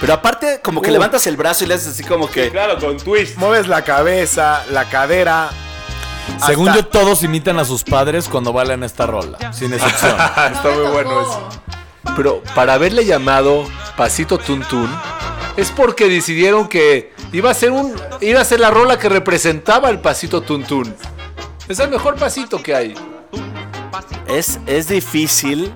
Pero 0.00 0.12
aparte, 0.14 0.60
como 0.62 0.80
que 0.80 0.90
Uh. 0.90 0.94
levantas 0.94 1.26
el 1.26 1.36
brazo 1.36 1.64
y 1.64 1.66
le 1.68 1.74
haces 1.74 1.88
así 1.88 2.04
como 2.04 2.30
que. 2.30 2.50
Claro, 2.50 2.78
con 2.78 2.96
twist. 2.96 3.36
Mueves 3.36 3.68
la 3.68 3.82
cabeza, 3.82 4.64
la 4.70 4.88
cadera. 4.88 5.50
Según 6.46 6.68
hasta- 6.68 6.80
yo, 6.82 6.86
todos 6.86 7.22
imitan 7.22 7.58
a 7.58 7.64
sus 7.64 7.84
padres 7.84 8.28
cuando 8.28 8.52
bailan 8.52 8.82
esta 8.84 9.06
rola, 9.06 9.52
sin 9.52 9.72
excepción. 9.72 10.12
Está 10.52 10.70
muy 10.70 10.90
bueno 10.92 11.20
eso. 11.22 11.48
Pero 12.16 12.42
para 12.54 12.74
haberle 12.74 13.04
llamado 13.04 13.64
Pasito 13.96 14.38
Tuntún 14.38 14.88
es 15.58 15.72
porque 15.72 16.08
decidieron 16.08 16.68
que 16.68 17.12
iba 17.32 17.50
a 17.50 17.54
ser 17.54 17.72
un 17.72 17.92
iba 18.20 18.40
a 18.40 18.44
ser 18.44 18.60
la 18.60 18.70
rola 18.70 18.96
que 18.96 19.08
representaba 19.08 19.90
el 19.90 19.98
Pasito 19.98 20.40
Tuntún. 20.40 20.94
Es 21.68 21.80
el 21.80 21.90
mejor 21.90 22.14
pasito 22.14 22.62
que 22.62 22.76
hay. 22.76 22.94
Es, 24.28 24.60
es 24.66 24.86
difícil 24.88 25.74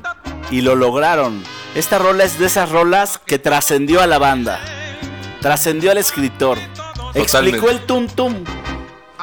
y 0.52 0.60
lo 0.60 0.76
lograron. 0.76 1.42
Esta 1.74 1.98
rola 1.98 2.22
es 2.22 2.38
de 2.38 2.46
esas 2.46 2.70
rolas 2.70 3.18
que 3.26 3.40
trascendió 3.40 4.00
a 4.00 4.06
la 4.06 4.18
banda. 4.18 4.60
Trascendió 5.40 5.90
al 5.90 5.98
escritor. 5.98 6.58
Explicó 7.14 7.68
el 7.68 7.80
tum 7.80 8.06
tum. 8.06 8.44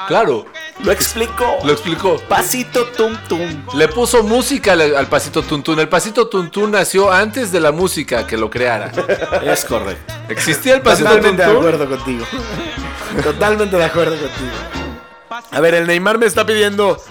Claro, 0.08 0.46
Lo 0.84 0.92
explicó. 0.94 1.58
lo 1.64 1.74
explicó. 1.74 2.18
Pasito 2.30 2.86
tum 2.96 3.16
tum. 3.28 3.66
Le 3.76 3.88
puso 3.90 4.24
música 4.24 4.72
al, 4.74 4.96
al 4.96 5.08
Pasito 5.08 5.42
Tuntún. 5.44 5.80
El 5.80 5.90
Pasito 5.90 6.28
Tuntún 6.28 6.72
nació 6.72 7.12
antes 7.12 7.52
de 7.52 7.60
la 7.60 7.72
música 7.74 8.26
que 8.26 8.38
lo 8.38 8.50
creara. 8.50 8.92
Es 9.44 9.66
correcto. 9.66 10.14
¿Existía 10.30 10.76
el 10.76 10.82
Pasito 10.82 11.10
Totalmente 11.10 11.42
de 11.44 11.48
Tuntún? 11.50 11.68
acuerdo 11.68 11.90
contigo. 11.98 12.26
Totalmente 13.24 13.76
de 13.76 13.84
acuerdo 13.84 14.12
contigo. 14.18 14.52
A 15.52 15.60
ver, 15.60 15.74
el 15.76 15.86
Neymar 15.88 16.18
me 16.18 16.26
está 16.26 16.46
pidiendo 16.46 17.02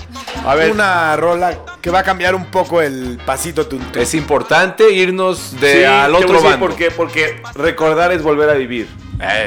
A 0.47 0.55
ver. 0.55 0.71
una 0.71 1.15
rola 1.17 1.59
que 1.81 1.91
va 1.91 2.01
a 2.01 2.03
cambiar 2.03 2.35
un 2.35 2.47
poco 2.47 2.81
el 2.83 3.19
pasito 3.25 3.67
tun 3.67 3.81
tun. 3.81 4.01
Es 4.03 4.15
importante 4.15 4.91
irnos 4.93 5.59
de 5.61 5.73
Sí, 5.81 5.85
al 5.85 6.15
otro 6.15 6.41
bando. 6.41 6.59
por 6.59 6.75
qué, 6.77 6.91
porque 6.91 7.41
recordar 7.55 8.13
es 8.13 8.23
volver 8.23 8.49
a 8.51 8.55
vivir. 8.55 8.89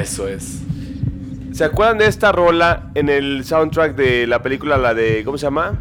Eso 0.00 0.28
es. 0.28 0.61
¿Se 1.52 1.64
acuerdan 1.64 1.98
de 1.98 2.06
esta 2.06 2.32
rola 2.32 2.90
en 2.94 3.08
el 3.08 3.44
soundtrack 3.44 3.94
de 3.94 4.26
la 4.26 4.42
película, 4.42 4.78
la 4.78 4.94
de, 4.94 5.22
¿cómo 5.24 5.36
se 5.36 5.44
llama? 5.46 5.78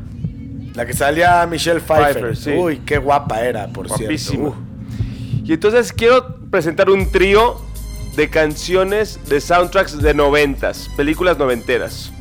La 0.75 0.85
que 0.85 0.93
salía 0.93 1.45
Michelle 1.47 1.79
Pfeiffer. 1.79 2.13
Pfeiffer, 2.13 2.37
sí. 2.37 2.51
Uy, 2.51 2.81
qué 2.85 2.97
guapa 2.97 3.41
era, 3.41 3.67
por 3.67 3.89
cierto. 3.89 4.33
Uh. 4.37 4.55
Y 5.43 5.53
entonces 5.53 5.93
quiero 5.93 6.37
presentar 6.49 6.89
un 6.89 7.09
trío 7.11 7.61
de 8.15 8.29
canciones 8.29 9.19
de 9.29 9.39
soundtracks 9.39 10.01
de 10.01 10.13
noventas, 10.13 10.89
películas 10.97 11.37
noventeras. 11.37 12.11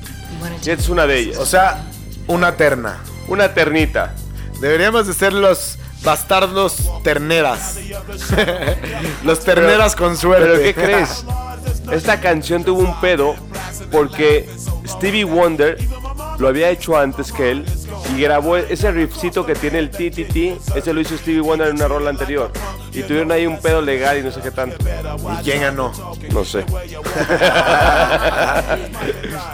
Y 0.65 0.71
esta 0.71 0.73
es 0.83 0.89
una 0.89 1.07
de 1.07 1.19
ellas. 1.19 1.39
O 1.39 1.47
sea, 1.47 1.85
una 2.29 2.57
terna. 2.57 3.01
una 3.29 3.53
ternita. 3.53 4.15
Deberíamos 4.61 5.07
de 5.07 5.15
ser 5.15 5.33
los 5.33 5.79
bastardos 6.03 6.91
terneras. 7.03 7.79
los 9.25 9.41
terneras 9.41 9.97
con 9.97 10.17
suerte. 10.17 10.47
Pero 10.47 10.63
¿qué 10.63 10.75
crees? 10.75 11.25
Esta 11.93 12.21
canción 12.21 12.65
tuvo 12.65 12.81
un 12.81 13.01
pedo 13.01 13.35
porque 13.91 14.49
Stevie 14.87 15.25
Wonder 15.25 15.79
lo 16.39 16.49
había 16.49 16.71
hecho 16.71 16.97
antes 16.97 17.33
que 17.33 17.51
él 17.51 17.65
y 18.17 18.23
grabó 18.23 18.57
ese 18.57 18.91
riffcito 18.91 19.45
que 19.45 19.55
tiene 19.55 19.79
el 19.79 19.91
ti 19.91 20.11
ti 20.11 20.25
ti, 20.25 20.57
ese 20.75 20.93
lo 20.93 21.01
hizo 21.01 21.17
Stevie 21.17 21.41
Wonder 21.41 21.69
en 21.69 21.77
una 21.77 21.89
rola 21.89 22.11
anterior 22.11 22.51
y 22.93 23.03
tuvieron 23.03 23.31
ahí 23.33 23.47
un 23.47 23.59
pedo 23.59 23.81
legal 23.83 24.19
y 24.19 24.23
no 24.23 24.31
sé 24.33 24.41
qué 24.41 24.51
tanto. 24.51 24.77
¿Y 24.83 25.43
quién 25.45 25.61
ganó? 25.61 25.93
No 26.33 26.45
sé. 26.45 26.65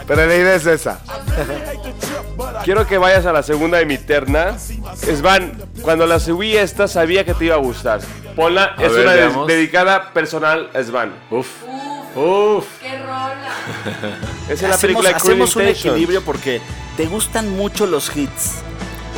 Pero 0.07 0.25
la 0.25 0.35
idea 0.35 0.55
es 0.55 0.65
esa. 0.65 0.99
Quiero 2.63 2.85
que 2.87 2.97
vayas 2.97 3.25
a 3.25 3.33
la 3.33 3.43
segunda 3.43 3.77
de 3.77 3.85
mi 3.85 3.97
terna. 3.97 4.57
Svan, 4.59 5.53
cuando 5.81 6.05
la 6.05 6.19
subí 6.19 6.55
esta 6.55 6.87
sabía 6.87 7.23
que 7.25 7.33
te 7.33 7.45
iba 7.45 7.55
a 7.55 7.59
gustar. 7.59 8.01
Ponla, 8.35 8.75
A 8.77 8.83
es 8.83 8.91
ver, 8.91 9.05
una 9.05 9.13
veamos. 9.13 9.47
dedicada 9.47 10.13
personal 10.13 10.69
a 10.73 10.83
Svan. 10.83 11.13
Uf. 11.31 11.47
Uf. 12.15 12.65
¡Qué 12.81 12.97
rola! 12.99 13.49
Es 14.49 14.61
en 14.63 14.69
la 14.69 14.75
hacemos 14.75 14.81
película 14.81 15.09
Cruel 15.17 15.41
hacemos 15.43 15.55
un 15.55 15.63
equilibrio 15.63 16.21
porque 16.23 16.61
te 16.95 17.05
gustan 17.05 17.49
mucho 17.49 17.85
los 17.85 18.15
hits. 18.15 18.53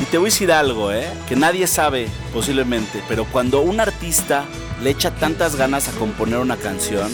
Y 0.02 0.06
te 0.06 0.18
voy 0.18 0.28
a 0.28 0.32
decir 0.32 0.52
algo, 0.52 0.92
¿eh? 0.94 1.08
Que 1.28 1.36
nadie 1.36 1.68
sabe 1.68 2.08
posiblemente, 2.34 3.04
pero 3.10 3.26
cuando 3.26 3.60
un 3.60 3.80
artista 3.82 4.46
le 4.82 4.92
echa 4.92 5.12
tantas 5.12 5.56
ganas 5.58 5.90
a 5.90 5.92
componer 5.94 6.40
una 6.40 6.56
canción 6.56 7.12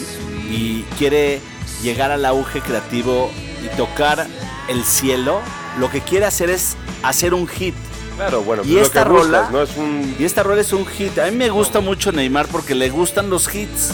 y 0.48 0.82
quiere 0.96 1.40
llegar 1.82 2.10
al 2.12 2.24
auge 2.24 2.60
creativo 2.60 3.30
y 3.64 3.76
tocar 3.76 4.26
el 4.68 4.84
cielo, 4.84 5.40
lo 5.78 5.90
que 5.90 6.00
quiere 6.00 6.26
hacer 6.26 6.50
es 6.50 6.76
hacer 7.02 7.34
un 7.34 7.46
hit. 7.48 7.74
Claro, 8.16 8.42
bueno, 8.42 8.62
Y 8.64 8.72
lo 8.76 8.80
esta 8.80 9.04
buscas, 9.04 9.26
rola- 9.26 9.48
¿no? 9.52 9.62
Es 9.62 9.76
un... 9.76 10.16
Y 10.18 10.24
esta 10.24 10.42
rola 10.42 10.62
es 10.62 10.72
un 10.72 10.86
hit. 10.86 11.18
A 11.18 11.26
mí 11.26 11.36
me 11.36 11.50
gusta 11.50 11.80
mucho 11.80 12.12
Neymar 12.12 12.46
porque 12.46 12.74
le 12.74 12.88
gustan 12.88 13.28
los 13.28 13.54
hits. 13.54 13.90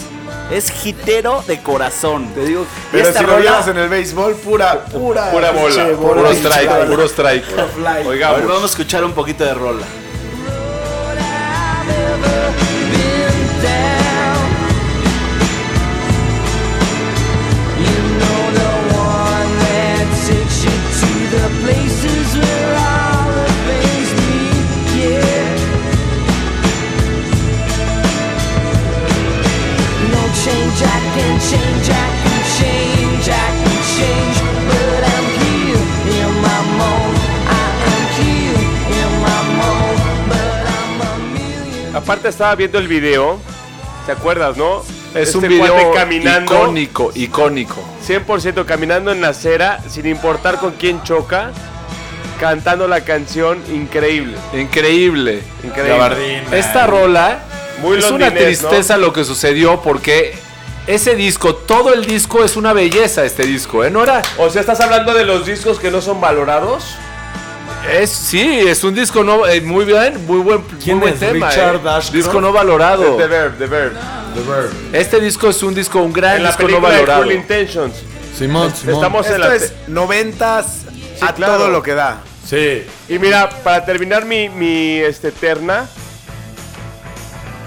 Es 0.49 0.71
hitero 0.85 1.43
de 1.45 1.61
corazón. 1.61 2.27
Te 2.33 2.45
digo, 2.45 2.65
Pero 2.91 3.11
si 3.11 3.23
lo 3.25 3.37
vieras 3.37 3.67
en 3.67 3.77
el 3.77 3.89
béisbol, 3.89 4.35
pura, 4.35 4.85
pura, 4.85 5.29
Pura 5.31 5.51
bola, 5.51 5.65
pinche 5.85 5.95
Puro 5.95 6.31
strike, 6.31 6.69
bola. 6.69 6.85
puro 6.85 7.03
strike. 7.05 7.43
Puro 7.45 7.67
fly. 7.67 7.85
A 7.87 7.93
ver, 7.97 8.07
Oigamos. 8.07 8.47
vamos 8.47 8.63
a 8.63 8.65
escuchar 8.67 9.03
un 9.03 9.11
poquito 9.13 9.43
de 9.43 9.53
rola. 9.53 9.85
Aparte 42.03 42.27
estaba 42.27 42.53
viendo 42.55 42.79
el 42.79 42.89
video, 42.89 43.39
¿te 44.05 44.11
acuerdas, 44.11 44.57
no? 44.57 44.81
Es 45.15 45.29
Este 45.29 45.37
un 45.37 45.47
video 45.47 45.73
cuate 45.73 45.91
caminando, 45.93 46.53
icónico, 46.53 47.11
icónico. 47.15 47.81
100% 48.05 48.65
caminando 48.65 49.13
en 49.13 49.21
la 49.21 49.29
acera, 49.29 49.79
sin 49.87 50.07
importar 50.07 50.57
con 50.57 50.73
quién 50.73 51.01
choca, 51.03 51.51
cantando 52.41 52.89
la 52.89 53.05
canción 53.05 53.63
increíble. 53.73 54.35
Increíble. 54.51 55.43
Increíble. 55.63 56.43
Esta 56.51 56.87
rola 56.87 57.39
Muy 57.81 57.99
es 57.99 58.11
una 58.11 58.33
tristeza 58.33 58.97
lo 58.97 59.13
que 59.13 59.23
sucedió 59.23 59.81
porque 59.81 60.35
ese 60.87 61.15
disco, 61.15 61.55
todo 61.55 61.93
el 61.93 62.05
disco 62.05 62.43
es 62.43 62.57
una 62.57 62.73
belleza 62.73 63.23
este 63.23 63.43
disco, 63.45 63.85
¿eh? 63.85 63.89
No 63.89 64.03
era... 64.03 64.21
O 64.37 64.49
sea, 64.49 64.59
¿estás 64.59 64.81
hablando 64.81 65.13
de 65.13 65.23
los 65.23 65.45
discos 65.45 65.79
que 65.79 65.89
no 65.89 66.01
son 66.01 66.19
valorados? 66.19 66.83
Es, 67.91 68.09
sí, 68.09 68.59
es 68.67 68.83
un 68.83 68.95
disco 68.95 69.23
no, 69.23 69.45
eh, 69.45 69.59
muy 69.61 69.85
bien, 69.85 70.25
muy 70.25 70.39
buen, 70.39 70.61
muy 70.61 70.81
¿Quién 70.81 70.99
buen 70.99 71.13
es? 71.13 71.19
tema. 71.19 71.49
Richard 71.49 71.81
eh. 71.85 72.11
Disco 72.11 72.39
no 72.39 72.51
valorado. 72.53 73.17
The 73.17 73.27
Verb, 73.27 73.57
The 73.57 73.67
Verb. 73.67 73.93
Este 74.93 75.19
disco 75.19 75.49
es 75.49 75.61
un 75.61 75.75
disco, 75.75 75.99
un 75.99 76.13
gran 76.13 76.37
En 76.37 76.43
la 76.43 76.49
disco 76.49 76.67
no 76.67 76.79
valorado. 76.81 77.31
Intentions. 77.31 77.93
Simón, 78.37 78.73
Simón. 78.73 78.95
Estamos 78.95 79.27
en 79.27 79.33
Esto 79.33 79.47
la... 79.49 79.55
es 79.55 79.73
noventas 79.87 80.85
a 81.21 81.33
claro. 81.33 81.57
todo 81.57 81.69
lo 81.69 81.83
que 81.83 81.93
da. 81.93 82.21
Sí. 82.47 82.85
Y 83.09 83.19
mira, 83.19 83.49
para 83.49 83.85
terminar 83.85 84.25
mi, 84.25 84.49
mi 84.49 84.97
este, 84.97 85.31
terna, 85.31 85.85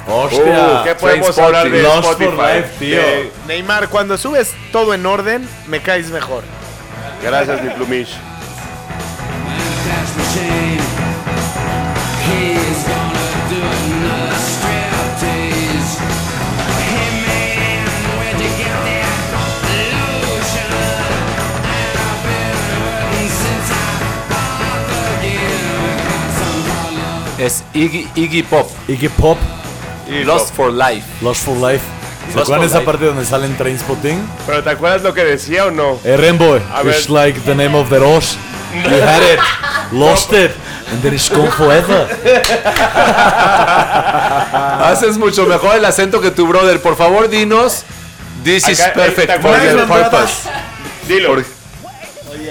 Hostia. 0.08 0.80
uh, 0.80 0.84
¿qué 0.84 0.94
podemos 0.94 1.38
hablar 1.38 1.70
de 1.70 1.82
Lost 1.82 2.02
for 2.02 2.22
Spotify? 2.22 2.56
Life, 2.56 2.68
tío. 2.78 3.00
Neymar, 3.46 3.88
cuando 3.88 4.16
subes 4.16 4.52
todo 4.72 4.94
en 4.94 5.04
orden, 5.04 5.48
me 5.66 5.80
caes 5.80 6.10
mejor. 6.10 6.42
Gracias, 7.22 7.62
mi 7.62 7.70
plumish 7.70 8.16
es 27.46 27.64
Iggy, 27.72 28.08
Iggy, 28.14 28.42
Pop. 28.42 28.68
Iggy 28.88 29.08
Pop. 29.08 29.38
Lost 30.24 30.54
for 30.54 30.70
Life. 30.72 31.06
Lost 31.22 31.44
for 31.44 31.56
Life. 31.56 31.84
¿Se 32.32 32.40
acuerdan 32.40 32.66
esa 32.66 32.84
parte 32.84 33.04
donde 33.04 33.24
salen 33.24 33.56
Trainspotting? 33.56 34.18
Pero 34.46 34.62
¿te 34.62 34.70
acuerdas 34.70 35.02
lo 35.02 35.14
que 35.14 35.24
decía 35.24 35.66
o 35.66 35.70
no? 35.70 35.98
Eh, 36.04 36.16
Rainbow, 36.16 36.56
it's 36.56 37.08
ver. 37.08 37.10
like 37.10 37.40
the 37.42 37.54
name 37.54 37.76
of 37.76 37.88
the 37.88 37.98
rose. 37.98 38.36
You 38.84 39.00
had 39.00 39.22
it, 39.22 39.40
lost 39.92 40.32
it, 40.32 40.52
and 40.88 41.02
then 41.02 41.14
it's 41.14 41.28
gone 41.28 41.50
forever. 41.50 42.06
Haces 44.84 45.18
mucho 45.18 45.46
mejor 45.46 45.76
el 45.76 45.84
acento 45.84 46.20
que 46.20 46.30
tu 46.30 46.46
brother. 46.46 46.78
Por 46.80 46.96
favor, 46.96 47.28
dinos. 47.28 47.84
This 48.44 48.68
is 48.68 48.78
eh, 48.80 48.92
¿te 48.94 49.00
perfect 49.00 49.42
for 49.42 49.50
your 49.62 49.86
Brother? 49.86 50.10
purpose. 50.10 50.48
Dilo. 51.08 51.44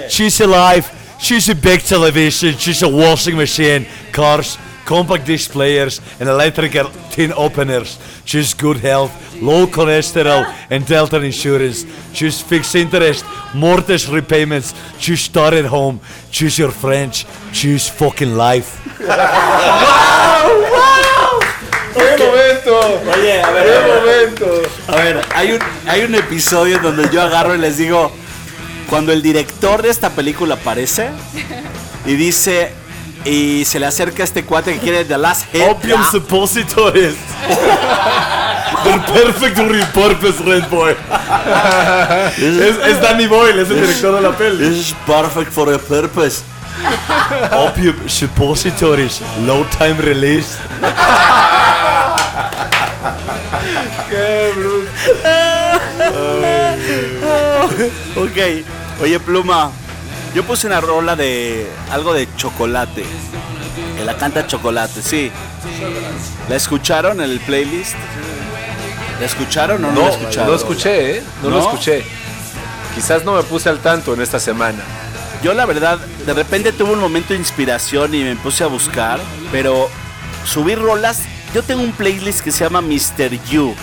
She's 0.08 0.40
alive. 0.40 0.90
She's 1.18 1.48
a 1.48 1.54
big 1.54 1.80
television. 1.80 2.56
She's 2.58 2.82
a 2.82 2.88
washing 2.88 3.36
machine, 3.36 3.86
cars, 4.12 4.58
compact 4.86 5.26
disc 5.26 5.50
players, 5.50 6.00
and 6.20 6.28
electrical 6.28 6.90
tin 7.10 7.32
openers. 7.32 7.98
She's 8.24 8.54
good 8.54 8.78
health, 8.78 9.10
low 9.42 9.66
cholesterol, 9.66 10.46
and 10.70 10.86
Delta 10.86 11.20
insurance. 11.22 11.84
She's 12.14 12.40
fixed 12.40 12.74
interest, 12.74 13.24
mortgage 13.54 14.08
repayments. 14.08 14.72
She's 14.98 15.20
started 15.20 15.66
home. 15.66 16.00
Choose 16.30 16.56
your 16.58 16.70
French. 16.70 17.26
Choose 17.52 17.88
fucking 17.90 18.36
life. 18.36 18.78
¡Qué 21.94 22.24
momento! 22.24 23.02
Oye, 23.14 23.42
a 23.42 23.50
ver, 23.50 23.64
¡Qué 23.66 23.74
a 23.76 23.80
ver. 23.80 24.00
momento! 24.00 24.62
A 24.88 24.96
ver, 24.96 25.20
hay 25.34 25.52
un, 25.52 25.58
hay 25.88 26.02
un 26.02 26.14
episodio 26.14 26.78
donde 26.78 27.08
yo 27.10 27.22
agarro 27.22 27.54
y 27.54 27.58
les 27.58 27.76
digo, 27.78 28.12
cuando 28.88 29.12
el 29.12 29.22
director 29.22 29.82
de 29.82 29.90
esta 29.90 30.10
película 30.10 30.54
aparece 30.54 31.10
y 32.04 32.14
dice, 32.14 32.72
y 33.26 33.64
se 33.64 33.80
le 33.80 33.86
acerca 33.86 34.22
a 34.22 34.24
este 34.24 34.44
cuate 34.44 34.74
que 34.74 34.78
quiere 34.78 35.04
The 35.04 35.18
Last 35.18 35.46
Hit. 35.52 35.62
Opium 35.68 36.00
ah, 36.00 36.08
suppositories. 36.10 37.16
The 38.84 38.98
perfect 39.12 39.58
repurpose 39.58 40.42
Red 40.44 40.68
Boy. 40.68 40.94
es, 42.38 42.76
es 42.86 43.00
Danny 43.00 43.26
Boyle, 43.26 43.60
es 43.60 43.70
el 43.70 43.80
director 43.80 44.14
de 44.14 44.20
la 44.20 44.36
peli. 44.36 44.58
This 44.58 44.88
is 44.88 44.94
perfect 45.06 45.50
for 45.50 45.72
a 45.72 45.78
purpose. 45.78 46.42
Opium 47.52 48.08
suppositories, 48.08 49.20
low 49.44 49.64
time 49.78 49.94
release. 50.00 50.56
¡Qué 54.08 54.52
bruto! 54.54 54.90
ok, 58.16 59.02
oye 59.02 59.20
Pluma, 59.20 59.70
yo 60.34 60.44
puse 60.44 60.66
una 60.66 60.80
rola 60.80 61.16
de 61.16 61.66
algo 61.90 62.12
de 62.12 62.28
chocolate. 62.36 63.04
Que 63.96 64.04
la 64.04 64.16
canta 64.16 64.46
chocolate, 64.46 65.02
sí. 65.02 65.30
¿La 66.48 66.56
escucharon 66.56 67.20
en 67.20 67.30
el 67.30 67.40
playlist? 67.40 67.94
¿La 69.20 69.26
escucharon 69.26 69.84
o 69.84 69.92
no, 69.92 69.94
No, 69.94 70.00
la 70.02 70.08
escucharon? 70.10 70.50
no 70.50 70.56
escuché, 70.56 71.16
¿eh? 71.18 71.22
No, 71.42 71.50
lo 71.50 71.60
escuché. 71.60 72.04
Quizás 72.94 73.24
no 73.24 73.34
me 73.34 73.42
puse 73.42 73.68
al 73.68 73.78
tanto 73.78 74.14
en 74.14 74.20
esta 74.20 74.38
semana. 74.38 74.82
Yo 75.42 75.54
la 75.54 75.66
verdad, 75.66 75.98
de 75.98 76.32
repente 76.32 76.72
tuve 76.72 76.92
un 76.92 77.00
momento 77.00 77.32
de 77.34 77.38
inspiración 77.38 78.14
y 78.14 78.24
me 78.24 78.36
puse 78.36 78.64
a 78.64 78.68
buscar, 78.68 79.20
pero 79.52 79.88
subir 80.44 80.78
rolas, 80.78 81.20
yo 81.54 81.62
tengo 81.62 81.82
un 81.82 81.92
playlist 81.92 82.40
que 82.40 82.50
se 82.50 82.64
llama 82.64 82.80
Mr. 82.80 83.38
You, 83.50 83.74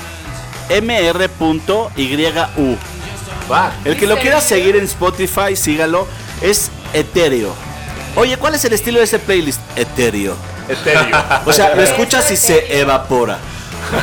mr.yu. 0.82 2.78
Va. 3.52 3.72
El 3.86 3.98
que 3.98 4.08
lo 4.08 4.18
quiera 4.18 4.42
seguir 4.42 4.76
en 4.76 4.86
Spotify, 4.86 5.56
sígalo, 5.56 6.08
es 6.44 6.70
etéreo. 6.94 7.54
Oye, 8.16 8.38
¿cuál 8.38 8.54
es 8.54 8.64
el 8.66 8.74
estilo 8.74 9.00
de 9.00 9.06
ese 9.06 9.18
playlist? 9.18 9.60
Etéreo. 9.76 10.36
Etéreo. 10.70 11.18
O 11.46 11.54
sea, 11.54 11.74
lo 11.76 11.82
escuchas 11.82 12.30
y 12.30 12.38
se 12.38 12.80
evapora. 12.80 13.40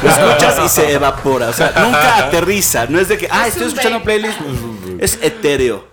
Lo 0.02 0.10
escuchas 0.10 0.56
y 0.64 0.68
se 0.68 0.92
evapora. 0.92 1.48
O 1.48 1.52
sea, 1.52 1.72
nunca 1.76 2.16
aterriza. 2.26 2.86
No 2.86 2.98
es 2.98 3.08
de 3.08 3.18
que, 3.18 3.28
ah, 3.30 3.46
estoy 3.46 3.68
escuchando 3.68 4.02
playlist. 4.02 4.38
Es 4.98 5.18
etéreo. 5.22 5.84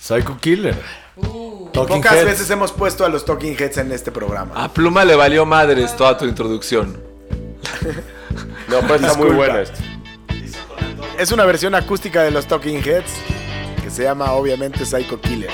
Psycho 0.00 0.36
Killer. 0.40 0.76
Talking 1.72 1.98
Pocas 1.98 2.14
Heads. 2.14 2.24
veces 2.24 2.50
hemos 2.50 2.72
puesto 2.72 3.04
a 3.04 3.08
los 3.08 3.24
Talking 3.24 3.56
Heads 3.56 3.78
en 3.78 3.92
este 3.92 4.10
programa. 4.10 4.52
A 4.56 4.68
Pluma 4.72 5.04
le 5.04 5.14
valió 5.14 5.46
madres 5.46 5.96
toda 5.96 6.16
tu 6.18 6.24
introducción. 6.24 7.00
No, 8.68 8.80
pero 8.80 8.94
está 8.96 9.14
muy 9.14 9.28
Disculpa. 9.28 9.34
buena 9.36 9.60
esto. 9.60 9.78
Es 11.18 11.30
una 11.32 11.44
versión 11.44 11.74
acústica 11.74 12.22
de 12.22 12.30
los 12.32 12.46
Talking 12.46 12.82
Heads 12.82 13.12
que 13.82 13.90
se 13.90 14.02
llama 14.02 14.32
obviamente 14.32 14.84
Psycho 14.84 15.20
Killer. 15.20 15.50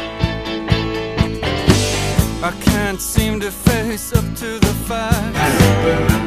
I 2.43 2.53
can't 2.61 3.01
seem 3.01 3.41
to 3.41 3.51
face 3.51 4.13
up 4.13 4.25
to 4.37 4.59
the 4.59 4.75
fact 4.89 5.37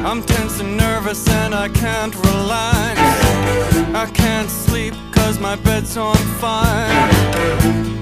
I'm 0.05 0.21
tense 0.23 0.59
and 0.59 0.75
nervous 0.75 1.27
and 1.29 1.53
I 1.53 1.69
can't 1.69 2.15
relax 2.15 2.99
I 3.93 4.09
can't 4.13 4.49
sleep 4.49 4.93
cause 5.11 5.39
my 5.39 5.55
bed's 5.57 5.95
on 5.97 6.15
fire. 6.41 7.09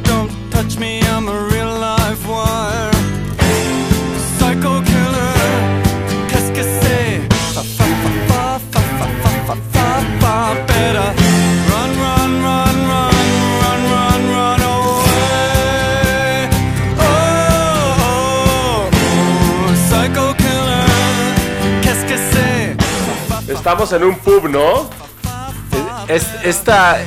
Don't 0.03 0.31
touch 0.51 0.77
me, 0.79 1.01
I'm 1.01 1.27
a 1.27 1.39
real 1.53 1.73
live 1.79 2.27
wire. 2.27 2.91
Psycho 4.37 4.86
Estamos 23.67 23.91
en 23.91 24.03
un 24.05 24.15
pub, 24.19 24.47
¿no? 24.47 24.89
Es- 26.07 26.25
esta, 26.45 26.99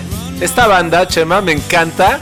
esta 0.43 0.67
banda, 0.67 1.09
Chema, 1.09 1.41
me 1.41 1.53
encanta 1.53 2.21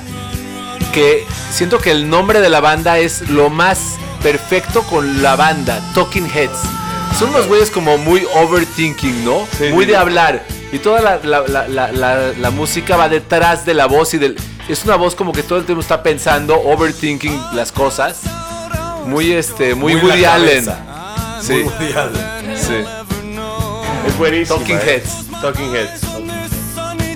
que 0.95 1.27
siento 1.51 1.81
que 1.81 1.91
el 1.91 2.09
nombre 2.09 2.41
de 2.41 2.49
la 2.49 2.61
banda 2.61 2.99
es 3.01 3.29
lo 3.31 3.51
más 3.51 3.97
perfecto 4.23 4.83
con 4.85 5.25
la 5.25 5.35
banda, 5.35 5.81
Talking 5.93 6.31
Heads. 6.33 6.57
Son 7.19 7.31
unos 7.31 7.49
güeyes 7.49 7.69
como 7.73 7.99
muy 7.99 8.29
overthinking, 8.37 9.25
¿no? 9.25 9.41
muy 9.73 9.87
sí. 9.87 9.91
de 9.91 9.97
hablar. 9.97 10.45
Y 10.71 10.79
toda 10.79 11.01
la, 11.01 11.19
la- 11.25 11.67
la- 11.67 12.33
la- 12.39 12.51
música 12.53 12.97
va 12.97 13.09
detrás 13.09 13.67
de 13.67 13.75
la 13.75 13.87
voz 13.87 14.15
y 14.15 14.19
del... 14.19 14.37
Es 14.69 14.85
una 14.85 14.95
voz 14.95 15.17
como 15.17 15.33
que 15.33 15.43
todo 15.43 15.59
el 15.59 15.65
tiempo 15.65 15.81
está 15.83 16.01
pensando, 16.05 16.55
overthinking 16.61 17.43
las 17.55 17.73
cosas. 17.73 18.21
Muy 19.05 19.33
este, 19.33 19.75
muy, 19.75 19.97
Muy 19.97 20.11
Woody 20.11 20.25
Allen. 20.25 20.65
Muy 21.49 21.63
Woody 21.63 21.93
Allen. 21.93 22.57
Sí. 22.57 23.18
Es 24.09 24.17
buenísimo. 24.19 24.59
Talking 24.59 24.79
Heads. 24.79 25.27
Talking 25.43 25.75
Heads. 25.75 26.01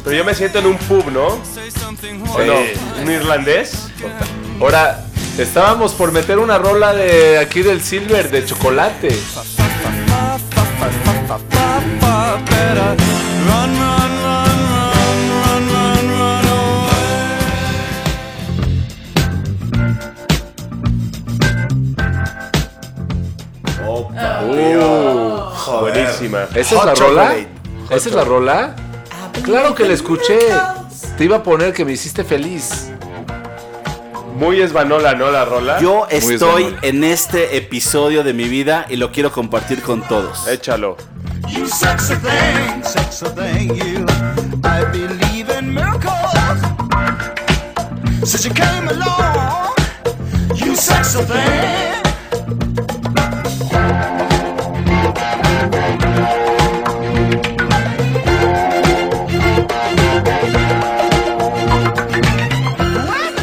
Pero 0.05 0.16
yo 0.16 0.24
me 0.24 0.35
siento 0.35 0.59
en 0.59 0.66
un 0.66 0.76
pub, 0.76 1.11
¿no? 1.11 1.26
¿O 1.26 1.40
Sí. 1.44 2.46
no? 2.46 3.02
¿Un 3.02 3.11
irlandés? 3.11 3.88
Ahora, 4.61 5.05
estábamos 5.38 5.92
por 5.92 6.12
meter 6.12 6.38
una 6.38 6.59
rola 6.59 6.92
de 6.92 7.38
aquí 7.38 7.62
del 7.62 7.81
Silver 7.81 8.31
de 8.31 8.44
chocolate. 8.44 9.16
Better 24.44 24.76
run, 24.76 25.12
buenísima. 25.80 26.44
¿Esa 26.54 26.78
es 26.78 26.85
la 26.85 26.94
rola? 26.94 27.35
¿Esa 27.90 28.08
es 28.08 28.14
la 28.14 28.24
rola? 28.24 28.76
Claro 29.42 29.74
que 29.74 29.85
la 29.85 29.94
escuché. 29.94 30.38
Te 31.16 31.24
iba 31.24 31.37
a 31.37 31.42
poner 31.42 31.72
que 31.72 31.85
me 31.85 31.92
hiciste 31.92 32.24
feliz. 32.24 32.90
Muy 34.37 34.61
esbanola, 34.61 35.14
¿no? 35.14 35.30
La 35.30 35.44
rola. 35.44 35.78
Yo 35.80 36.06
estoy 36.11 36.74
en 36.82 37.04
este 37.04 37.56
episodio 37.56 38.24
de 38.24 38.32
mi 38.32 38.48
vida 38.48 38.87
y 38.88 38.96
lo 38.96 39.12
quiero 39.12 39.30
compartir 39.30 39.82
con 39.82 40.02
todos. 40.02 40.48
Échalo. 40.48 40.96
You 41.48 41.66
sexy 41.66 42.14
thing, 42.16 42.82
sexy 42.82 43.26
thing, 43.35 43.74
you. 43.74 44.06
I 44.64 44.85
believe 44.90 45.50
in 45.50 45.74
miracles. 45.74 46.12
Since 48.24 48.44
you 48.46 48.54
came 48.54 48.88
along, 48.88 49.74
you 50.54 50.74
sexy 50.76 51.22
thing. 51.24 52.91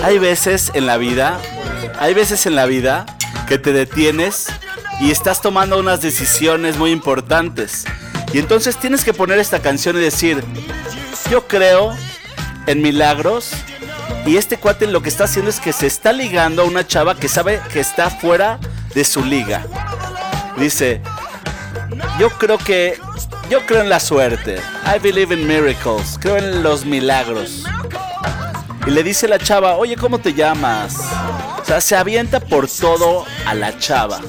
Hay 0.10 0.18
veces 0.18 0.72
en 0.74 0.88
la 0.88 0.98
vida, 0.98 1.40
hay 2.00 2.16
veces 2.16 2.48
en 2.48 2.56
la 2.56 2.66
vida 2.66 3.06
que 3.48 3.60
te 3.60 3.74
detienes 3.74 4.48
y 5.00 5.12
estás 5.12 5.40
tomando 5.40 5.78
unas 5.78 6.02
decisiones 6.02 6.78
muy 6.78 6.90
importantes. 6.90 7.86
Y 8.34 8.40
entonces 8.40 8.76
tienes 8.78 9.04
que 9.04 9.14
poner 9.14 9.38
esta 9.38 9.62
canción 9.62 9.98
y 9.98 10.00
decir, 10.00 10.44
yo 11.30 11.48
creo 11.48 11.96
en 12.66 12.82
milagros. 12.82 13.52
Y 14.26 14.38
este 14.38 14.58
cuate 14.58 14.88
lo 14.88 15.04
que 15.04 15.10
está 15.10 15.26
haciendo 15.26 15.52
es 15.52 15.60
que 15.60 15.74
se 15.74 15.86
está 15.86 16.12
ligando 16.12 16.64
a 16.64 16.66
una 16.66 16.88
chava 16.88 17.14
que 17.14 17.28
sabe 17.28 17.62
que 17.72 17.80
está 17.80 18.10
fuera 18.10 18.60
de 18.96 19.04
su 19.04 19.24
liga. 19.24 19.64
Dice, 20.58 21.04
yo 22.20 22.32
creo 22.32 22.58
que, 22.58 22.98
yo 23.48 23.64
creo 23.68 23.82
en 23.82 23.90
la 23.90 24.00
suerte. 24.00 24.60
I 24.88 24.98
believe 24.98 25.32
in 25.36 25.46
miracles. 25.46 26.18
Creo 26.20 26.38
en 26.38 26.64
los 26.64 26.84
milagros. 26.84 27.64
Y 28.88 28.92
le 28.92 29.04
dice 29.04 29.28
la 29.28 29.40
chava, 29.40 29.76
oye, 29.76 29.96
¿cómo 29.96 30.20
te 30.20 30.34
llamas? 30.34 30.96
O 31.62 31.66
sea, 31.66 31.82
se 31.82 31.96
avienta 31.96 32.40
por 32.40 32.68
todo 32.68 33.26
a 33.46 33.54
la 33.54 33.78
chava. 33.78 34.20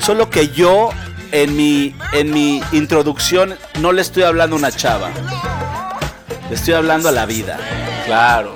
Solo 0.00 0.30
que 0.30 0.48
yo, 0.48 0.90
en 1.32 1.56
mi, 1.56 1.96
en 2.12 2.32
mi 2.32 2.62
introducción, 2.72 3.56
no 3.80 3.92
le 3.92 4.02
estoy 4.02 4.22
hablando 4.22 4.56
a 4.56 4.58
una 4.58 4.70
chava. 4.70 5.10
Le 6.48 6.54
estoy 6.54 6.74
hablando 6.74 7.08
a 7.08 7.12
la 7.12 7.26
vida. 7.26 7.58
Claro. 8.06 8.54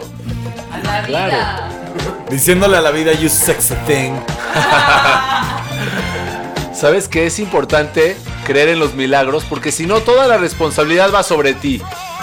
La 0.85 1.03
vida. 1.03 1.69
Diciéndole 2.31 2.77
a 2.77 2.83
la 2.83 2.91
vida, 2.91 3.13
you 3.13 3.29
sexy 3.29 3.75
thing. 3.87 4.13
¿Sabes 6.75 7.09
que 7.09 7.27
es 7.27 7.41
importante 7.41 8.17
creer 8.47 8.69
en 8.69 8.79
los 8.79 8.95
milagros? 8.95 9.45
Porque 9.49 9.73
si 9.73 9.87
no, 9.87 10.01
toda 10.01 10.29
la 10.29 10.37
responsabilidad 10.37 11.11
va 11.13 11.23
sobre 11.23 11.55
ti. 11.55 11.83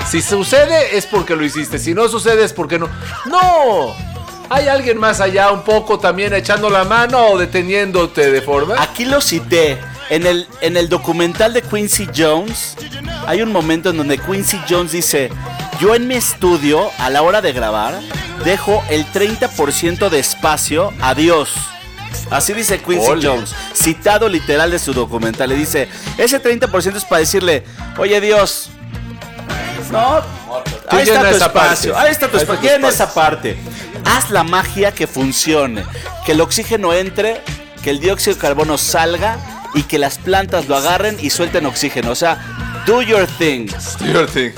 Si 0.10 0.22
sucede 0.22 0.98
es 0.98 1.06
porque 1.06 1.36
lo 1.36 1.44
hiciste, 1.44 1.80
si 1.80 1.94
no 1.94 2.08
sucede 2.08 2.44
es 2.44 2.54
porque 2.54 2.80
no. 2.80 2.90
¡No! 3.26 3.96
Hay 4.50 4.68
alguien 4.68 5.00
más 5.00 5.20
allá 5.20 5.52
un 5.52 5.64
poco 5.64 5.98
también 5.98 6.34
echando 6.34 6.70
la 6.70 6.84
mano 6.84 7.30
o 7.30 7.38
deteniéndote 7.38 8.32
de 8.32 8.42
forma. 8.42 8.76
Aquí 8.82 9.06
lo 9.06 9.20
cité. 9.20 9.80
En 10.12 10.28
el, 10.28 10.48
en 10.62 10.78
el 10.78 10.88
documental 10.88 11.52
de 11.54 11.64
Quincy 11.64 12.08
Jones, 12.16 12.76
hay 13.26 13.42
un 13.42 13.52
momento 13.52 13.90
en 13.90 13.98
donde 13.98 14.20
Quincy 14.20 14.62
Jones 14.70 14.92
dice, 14.92 15.32
yo 15.80 15.96
en 15.96 16.08
mi 16.08 16.14
estudio, 16.14 16.92
a 17.00 17.10
la 17.10 17.24
hora 17.24 17.42
de 17.42 17.54
grabar, 17.54 18.00
dejo 18.44 18.84
el 18.92 19.08
30% 19.08 20.10
de 20.10 20.20
espacio 20.20 20.94
a 21.02 21.16
Dios. 21.16 21.54
Así 22.30 22.54
dice 22.54 22.80
Quincy 22.80 23.08
Ole. 23.08 23.28
Jones, 23.28 23.56
citado 23.74 24.30
literal 24.30 24.70
de 24.70 24.78
su 24.78 24.94
documental. 24.94 25.50
Le 25.50 25.56
dice, 25.56 25.90
ese 26.20 26.42
30% 26.42 26.96
es 26.96 27.06
para 27.06 27.20
decirle, 27.20 27.64
oye 27.98 28.22
Dios, 28.22 28.70
no, 29.96 30.22
ahí 30.90 31.04
está 31.04 31.22
tu 31.22 31.36
espacio, 31.36 31.94
parte. 31.94 32.08
ahí 32.08 32.12
está 32.12 32.28
tu 32.28 32.38
espacio, 32.38 32.62
llena 32.62 32.90
esa 32.90 33.14
parte. 33.14 33.58
Haz 34.06 34.30
la 34.30 34.44
magia 34.44 34.92
que 34.92 35.08
funcione, 35.08 35.84
que 36.26 36.34
el 36.34 36.42
oxígeno 36.42 36.94
entre, 36.94 37.42
que 37.84 37.90
el 37.90 38.00
dióxido 38.00 38.36
de 38.36 38.42
carbono 38.42 38.78
salga 38.78 39.38
y 39.74 39.84
que 39.84 39.98
las 39.98 40.18
plantas 40.18 40.68
lo 40.68 40.76
agarren 40.76 41.18
y 41.20 41.30
suelten 41.30 41.66
oxígeno. 41.66 42.12
O 42.12 42.16
sea, 42.16 42.38
do 42.86 43.02
your 43.02 43.28
thing. 43.28 43.68
Your 44.02 44.28
thing. 44.28 44.52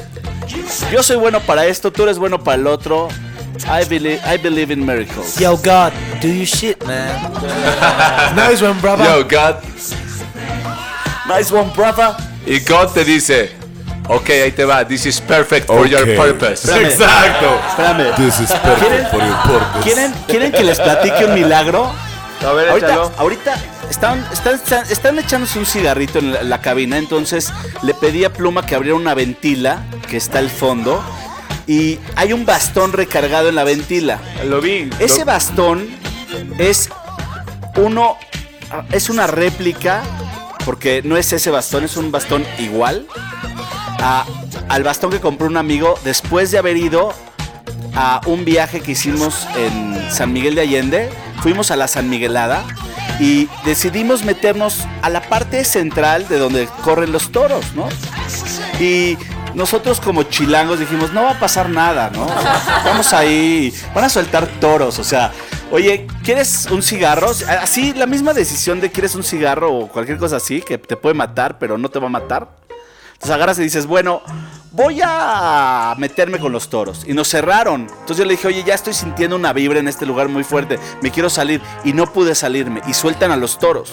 Yo 0.91 1.03
soy 1.03 1.17
bueno 1.17 1.39
para 1.41 1.65
esto, 1.65 1.91
tú 1.91 2.03
eres 2.03 2.17
bueno 2.17 2.43
para 2.43 2.55
el 2.55 2.67
otro. 2.67 3.09
I 3.65 3.85
believe, 3.85 4.21
I 4.23 4.37
believe 4.37 4.71
in 4.71 4.85
miracles. 4.85 5.35
Yo, 5.37 5.57
God, 5.57 5.91
do 6.21 6.27
your 6.27 6.45
shit, 6.45 6.83
man. 6.85 7.33
Nice 8.35 8.61
one, 8.61 8.79
brother. 8.79 9.03
Yo, 9.03 9.23
God. 9.23 9.63
Nice 11.27 11.51
one, 11.51 11.71
brother. 11.75 12.15
Y 12.45 12.59
God 12.59 12.93
te 12.93 13.03
dice, 13.03 13.56
ok, 14.09 14.29
ahí 14.29 14.51
te 14.51 14.65
va, 14.65 14.85
this 14.87 15.05
is 15.05 15.19
perfect 15.21 15.67
for 15.67 15.87
your 15.87 16.05
purpose. 16.15 16.63
Espérame. 16.67 16.87
Exacto. 16.91 17.59
Espérame. 17.69 18.15
This 18.15 18.39
is 18.39 18.51
perfect 18.51 19.09
for 19.11 19.19
your 19.19 19.37
purpose. 19.43 19.83
¿Quieren, 19.83 20.13
¿Quieren 20.27 20.51
que 20.51 20.63
les 20.63 20.79
platique 20.79 21.25
un 21.25 21.33
milagro? 21.33 21.91
A 22.47 22.51
ver, 22.53 22.69
ahorita, 22.69 22.87
échalo. 22.87 23.11
ahorita 23.17 23.55
están, 23.89 24.23
están, 24.31 24.55
están, 24.55 24.85
están 24.91 25.17
echándose 25.19 25.57
un 25.57 25.65
cigarrito 25.65 26.19
en 26.19 26.33
la, 26.33 26.43
la 26.43 26.61
cabina, 26.61 26.97
entonces 26.99 27.51
le 27.81 27.95
pedí 27.95 28.25
a 28.25 28.31
Pluma 28.31 28.63
que 28.63 28.75
abriera 28.75 28.95
una 28.95 29.15
ventila 29.15 29.81
que 30.07 30.17
está 30.17 30.37
al 30.37 30.51
fondo 30.51 31.03
y 31.65 31.97
hay 32.15 32.33
un 32.33 32.45
bastón 32.45 32.93
recargado 32.93 33.49
en 33.49 33.55
la 33.55 33.63
ventila. 33.63 34.19
Lo 34.45 34.61
vi. 34.61 34.89
Ese 34.99 35.19
lo- 35.21 35.25
bastón 35.25 35.89
es 36.59 36.89
uno, 37.75 38.17
es 38.91 39.09
una 39.09 39.25
réplica, 39.25 40.03
porque 40.63 41.01
no 41.03 41.17
es 41.17 41.33
ese 41.33 41.49
bastón, 41.49 41.85
es 41.85 41.97
un 41.97 42.11
bastón 42.11 42.45
igual 42.59 43.07
al 43.99 44.83
bastón 44.83 45.11
que 45.11 45.19
compró 45.19 45.47
un 45.47 45.57
amigo 45.57 45.99
después 46.03 46.51
de 46.51 46.57
haber 46.57 46.77
ido 46.77 47.13
a 47.95 48.21
un 48.25 48.45
viaje 48.45 48.81
que 48.81 48.91
hicimos 48.91 49.47
en 49.55 50.11
San 50.11 50.31
Miguel 50.33 50.55
de 50.55 50.61
Allende. 50.61 51.09
Fuimos 51.41 51.71
a 51.71 51.75
la 51.75 51.87
San 51.87 52.09
Miguelada 52.09 52.63
y 53.19 53.47
decidimos 53.65 54.23
meternos 54.23 54.85
a 55.01 55.09
la 55.09 55.21
parte 55.21 55.63
central 55.63 56.27
de 56.27 56.37
donde 56.37 56.67
corren 56.83 57.11
los 57.11 57.31
toros, 57.31 57.65
¿no? 57.75 57.87
Y 58.79 59.17
nosotros 59.55 59.99
como 59.99 60.23
chilangos 60.23 60.79
dijimos, 60.79 61.11
no 61.13 61.23
va 61.23 61.31
a 61.31 61.39
pasar 61.39 61.69
nada, 61.69 62.11
¿no? 62.11 62.27
Vamos 62.85 63.13
ahí, 63.13 63.73
van 63.95 64.03
a 64.03 64.09
soltar 64.09 64.45
toros, 64.59 64.99
o 64.99 65.03
sea, 65.03 65.31
oye, 65.71 66.05
¿quieres 66.23 66.67
un 66.69 66.83
cigarro? 66.83 67.31
Así, 67.61 67.93
la 67.93 68.05
misma 68.05 68.33
decisión 68.33 68.79
de 68.79 68.91
quieres 68.91 69.15
un 69.15 69.23
cigarro 69.23 69.73
o 69.73 69.87
cualquier 69.87 70.19
cosa 70.19 70.35
así, 70.35 70.61
que 70.61 70.77
te 70.77 70.95
puede 70.95 71.15
matar, 71.15 71.57
pero 71.57 71.77
no 71.77 71.89
te 71.89 71.97
va 71.97 72.05
a 72.05 72.11
matar. 72.11 72.66
Entonces 73.17 73.31
agarras 73.35 73.59
y 73.59 73.63
dices, 73.63 73.87
bueno, 73.87 74.21
voy 74.71 74.99
a 75.03 75.95
meterme 75.97 76.39
con 76.39 76.51
los 76.51 76.69
toros. 76.69 77.03
Y 77.07 77.13
nos 77.13 77.27
cerraron. 77.29 77.81
Entonces 77.81 78.17
yo 78.17 78.25
le 78.25 78.31
dije, 78.31 78.47
oye, 78.47 78.63
ya 78.63 78.75
estoy 78.75 78.93
sintiendo 78.93 79.35
una 79.35 79.53
vibra 79.53 79.79
en 79.79 79.87
este 79.87 80.05
lugar 80.05 80.27
muy 80.29 80.43
fuerte. 80.43 80.77
Me 81.01 81.09
quiero 81.11 81.29
salir. 81.29 81.61
Y 81.83 81.93
no 81.93 82.11
pude 82.13 82.35
salirme. 82.35 82.81
Y 82.87 82.93
sueltan 82.93 83.31
a 83.31 83.35
los 83.37 83.57
toros. 83.57 83.91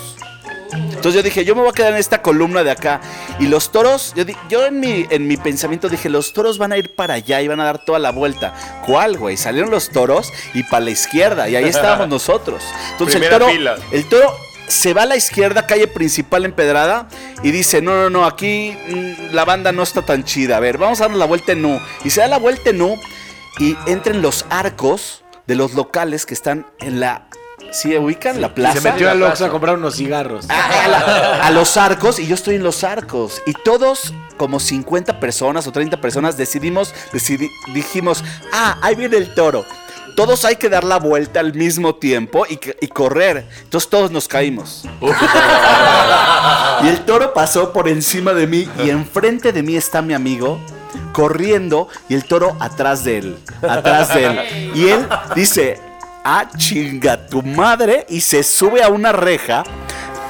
Entonces 0.72 1.14
yo 1.14 1.22
dije, 1.22 1.44
yo 1.44 1.54
me 1.54 1.60
voy 1.62 1.70
a 1.70 1.72
quedar 1.72 1.92
en 1.92 1.98
esta 1.98 2.20
columna 2.20 2.64
de 2.64 2.70
acá. 2.72 3.00
Y 3.38 3.46
los 3.46 3.70
toros, 3.72 4.12
yo, 4.16 4.24
di- 4.24 4.36
yo 4.50 4.66
en, 4.66 4.80
mi, 4.80 5.06
en 5.08 5.26
mi 5.26 5.36
pensamiento 5.36 5.88
dije, 5.88 6.10
los 6.10 6.32
toros 6.32 6.58
van 6.58 6.72
a 6.72 6.76
ir 6.78 6.94
para 6.94 7.14
allá 7.14 7.40
y 7.40 7.48
van 7.48 7.60
a 7.60 7.64
dar 7.64 7.84
toda 7.84 7.98
la 7.98 8.10
vuelta. 8.10 8.52
¿Cuál, 8.86 9.16
güey? 9.16 9.36
Salieron 9.36 9.70
los 9.70 9.88
toros 9.90 10.32
y 10.52 10.64
para 10.64 10.84
la 10.84 10.90
izquierda. 10.90 11.48
Y 11.48 11.56
ahí 11.56 11.64
estábamos 11.64 12.08
nosotros. 12.10 12.62
Entonces 12.92 13.14
el 13.14 13.20
Primera 13.22 13.38
toro, 13.38 13.50
fila. 13.52 13.76
el 13.92 14.04
toro 14.08 14.36
se 14.66 14.94
va 14.94 15.02
a 15.02 15.06
la 15.06 15.16
izquierda, 15.16 15.66
calle 15.66 15.86
principal 15.88 16.44
empedrada, 16.44 17.08
y 17.42 17.50
dice, 17.50 17.82
no, 17.82 17.94
no, 17.94 18.10
no, 18.10 18.24
aquí 18.24 18.76
mm, 18.88 19.34
la 19.34 19.44
banda 19.44 19.72
no 19.72 19.82
está 19.82 20.02
tan 20.02 20.24
chida. 20.24 20.56
A 20.56 20.60
ver, 20.60 20.78
vamos 20.78 21.00
a 21.00 21.08
dar 21.08 21.16
la 21.16 21.26
vuelta 21.26 21.52
en 21.52 21.64
U. 21.64 21.80
Y 22.04 22.10
se 22.10 22.20
da 22.20 22.28
la 22.28 22.38
vuelta 22.38 22.70
en 22.70 22.80
U 22.82 22.98
y 23.58 23.76
entran 23.86 24.22
los 24.22 24.46
arcos 24.50 25.22
de 25.46 25.54
los 25.54 25.74
locales 25.74 26.26
que 26.26 26.34
están 26.34 26.66
en 26.80 27.00
la... 27.00 27.28
¿Sí 27.72 27.96
ubican? 27.96 28.40
La 28.40 28.54
plaza. 28.54 28.80
Se 28.80 28.88
metió 28.92 29.10
al 29.10 29.20
Oxxo 29.22 29.46
a 29.46 29.50
comprar 29.50 29.76
unos 29.76 29.96
cigarros. 29.96 30.46
a, 30.48 30.88
la- 30.88 31.46
a 31.46 31.50
los 31.50 31.76
arcos 31.76 32.18
y 32.20 32.26
yo 32.26 32.34
estoy 32.36 32.54
en 32.54 32.62
los 32.62 32.84
arcos. 32.84 33.42
Y 33.46 33.52
todos, 33.52 34.14
como 34.36 34.60
50 34.60 35.18
personas 35.18 35.66
o 35.66 35.72
30 35.72 36.00
personas, 36.00 36.36
decidimos, 36.36 36.94
decidi- 37.12 37.50
dijimos, 37.72 38.22
ah, 38.52 38.78
ahí 38.80 38.94
viene 38.94 39.16
el 39.16 39.34
toro. 39.34 39.64
Todos 40.16 40.44
hay 40.44 40.56
que 40.56 40.68
dar 40.68 40.84
la 40.84 40.98
vuelta 40.98 41.40
al 41.40 41.54
mismo 41.54 41.96
tiempo 41.96 42.46
y, 42.48 42.56
correr. 42.88 43.46
Entonces 43.62 43.90
todos 43.90 44.10
nos 44.10 44.28
caímos. 44.28 44.84
y 46.82 46.86
el 46.86 47.04
toro 47.04 47.34
pasó 47.34 47.72
por 47.72 47.88
encima 47.88 48.32
de 48.32 48.46
mí 48.46 48.68
y 48.84 48.90
enfrente 48.90 49.52
de 49.52 49.62
mí 49.62 49.76
está 49.76 50.02
mi 50.02 50.14
amigo 50.14 50.60
corriendo 51.12 51.88
y 52.08 52.14
el 52.14 52.24
toro 52.24 52.56
atrás 52.60 53.04
de 53.04 53.18
él. 53.18 53.38
Atrás 53.62 54.14
de 54.14 54.24
él. 54.24 54.72
Y 54.74 54.88
él 54.88 55.08
dice, 55.34 55.80
ah, 56.24 56.48
chinga 56.56 57.26
tu 57.26 57.42
madre. 57.42 58.06
Y 58.08 58.20
se 58.20 58.42
sube 58.42 58.82
a 58.82 58.88
una 58.88 59.12
reja 59.12 59.64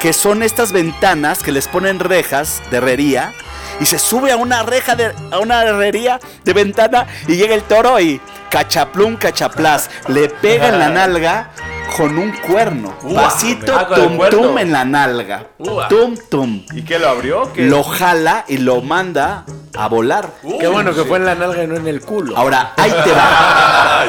que 0.01 0.13
son 0.13 0.43
estas 0.43 0.73
ventanas 0.73 1.43
que 1.43 1.53
les 1.53 1.69
ponen 1.69 1.99
rejas 1.99 2.63
de 2.71 2.79
herrería. 2.79 3.33
Y 3.81 3.87
se 3.87 3.99
sube 3.99 4.31
a 4.31 4.37
una 4.37 4.63
reja 4.63 4.95
de 4.95 5.13
a 5.31 5.39
una 5.41 5.65
herrería 5.65 6.21
de 6.45 6.53
ventana 6.53 7.07
y 7.27 7.37
llega 7.37 7.55
el 7.55 7.63
toro 7.63 7.99
y 7.99 8.21
cachaplum, 8.55 9.17
cachaplás, 9.17 9.91
le 10.07 10.29
pega 10.29 10.69
en 10.69 10.79
la 10.79 10.89
nalga 10.89 11.51
con 11.97 12.17
un 12.17 12.31
cuerno. 12.31 12.97
Ua, 13.03 13.25
Pasito 13.25 13.75
ah, 13.77 13.89
tum 13.93 14.17
tum 14.31 14.59
en 14.59 14.71
la 14.71 14.85
nalga. 14.85 15.49
Tum 15.89 16.15
tum. 16.31 16.65
¿Y 16.73 16.83
qué 16.83 17.01
lo 17.01 17.09
abrió? 17.09 17.53
¿Qué? 17.53 17.63
Lo 17.63 17.83
jala 17.83 18.45
y 18.47 18.59
lo 18.59 18.81
manda 18.81 19.45
a 19.77 19.89
volar. 19.89 20.31
Qué 20.61 20.69
bueno 20.69 20.95
que 20.95 21.03
fue 21.03 21.19
en 21.19 21.25
la 21.25 21.35
nalga 21.35 21.65
y 21.65 21.67
no 21.67 21.75
en 21.75 21.89
el 21.89 22.01
culo. 22.01 22.37
Ahora, 22.37 22.75
ahí 22.77 22.95
te 23.03 23.11
va. 23.11 24.03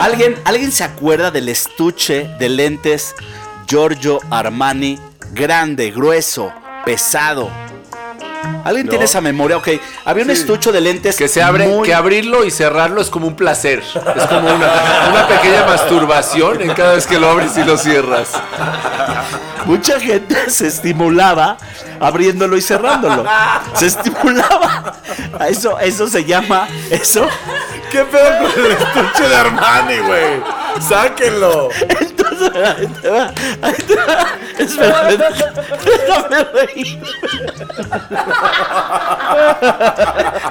¿Alguien, 0.00 0.40
¿Alguien 0.46 0.72
se 0.72 0.84
acuerda 0.84 1.30
del 1.30 1.50
estuche 1.50 2.30
de 2.38 2.48
lentes 2.48 3.14
Giorgio 3.66 4.18
Armani? 4.30 4.98
Grande, 5.34 5.90
grueso, 5.90 6.54
pesado. 6.86 7.50
¿Alguien 8.64 8.86
No. 8.86 8.90
tiene 8.90 9.04
esa 9.04 9.20
memoria? 9.20 9.56
Ok, 9.58 9.68
había 10.04 10.24
un 10.24 10.30
estuche 10.30 10.72
de 10.72 10.80
lentes 10.80 11.16
Que 11.16 11.28
se 11.28 11.42
abre, 11.42 11.66
muy- 11.68 11.86
que 11.86 11.94
abrirlo 11.94 12.44
y 12.44 12.50
cerrarlo 12.50 13.00
es 13.00 13.10
como 13.10 13.26
un 13.26 13.34
placer. 13.36 13.80
Es 13.80 14.26
como 14.26 14.48
una, 14.54 14.72
una 15.10 15.26
pequeña 15.28 15.66
masturbación 15.66 16.62
en 16.62 16.72
cada 16.74 16.94
vez 16.94 17.06
que 17.06 17.18
lo 17.18 17.28
abres 17.30 17.56
y 17.58 17.64
lo 17.64 17.76
cierras. 17.76 18.28
Mucha 19.66 19.98
gente 19.98 20.50
se 20.50 20.66
estimulaba 20.66 21.56
abriéndolo 22.00 22.56
y 22.56 22.60
cerrándolo. 22.62 23.24
Se 23.74 23.86
estimulaba. 23.86 24.94
Eso, 25.48 25.78
eso 25.78 26.06
se 26.06 26.24
llama. 26.24 26.68
Eso. 26.90 27.26
¿Qué 27.90 28.00
pedo 28.04 28.38
con 28.52 28.64
el 28.66 28.72
estuche 28.72 29.28
de 29.28 29.36
Armani, 29.36 29.98
güey? 29.98 30.42
Sáquenlo. 30.86 31.68
Entonces, 32.52 32.76
ahí 32.78 32.86
te 33.00 33.08
va, 33.08 33.32
ahí 33.62 33.74
te 33.86 33.94
va. 33.96 34.36
Espérame, 34.58 35.18
déjame 35.84 36.44
reír. 36.52 37.00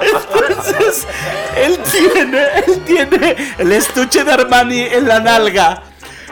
Entonces, 0.02 1.08
él 1.58 1.80
tiene, 1.92 2.48
él 2.68 2.82
tiene 2.86 3.36
el 3.58 3.72
estuche 3.72 4.24
de 4.24 4.32
Armani 4.32 4.82
en 4.82 5.08
la 5.08 5.20
nalga. 5.20 5.84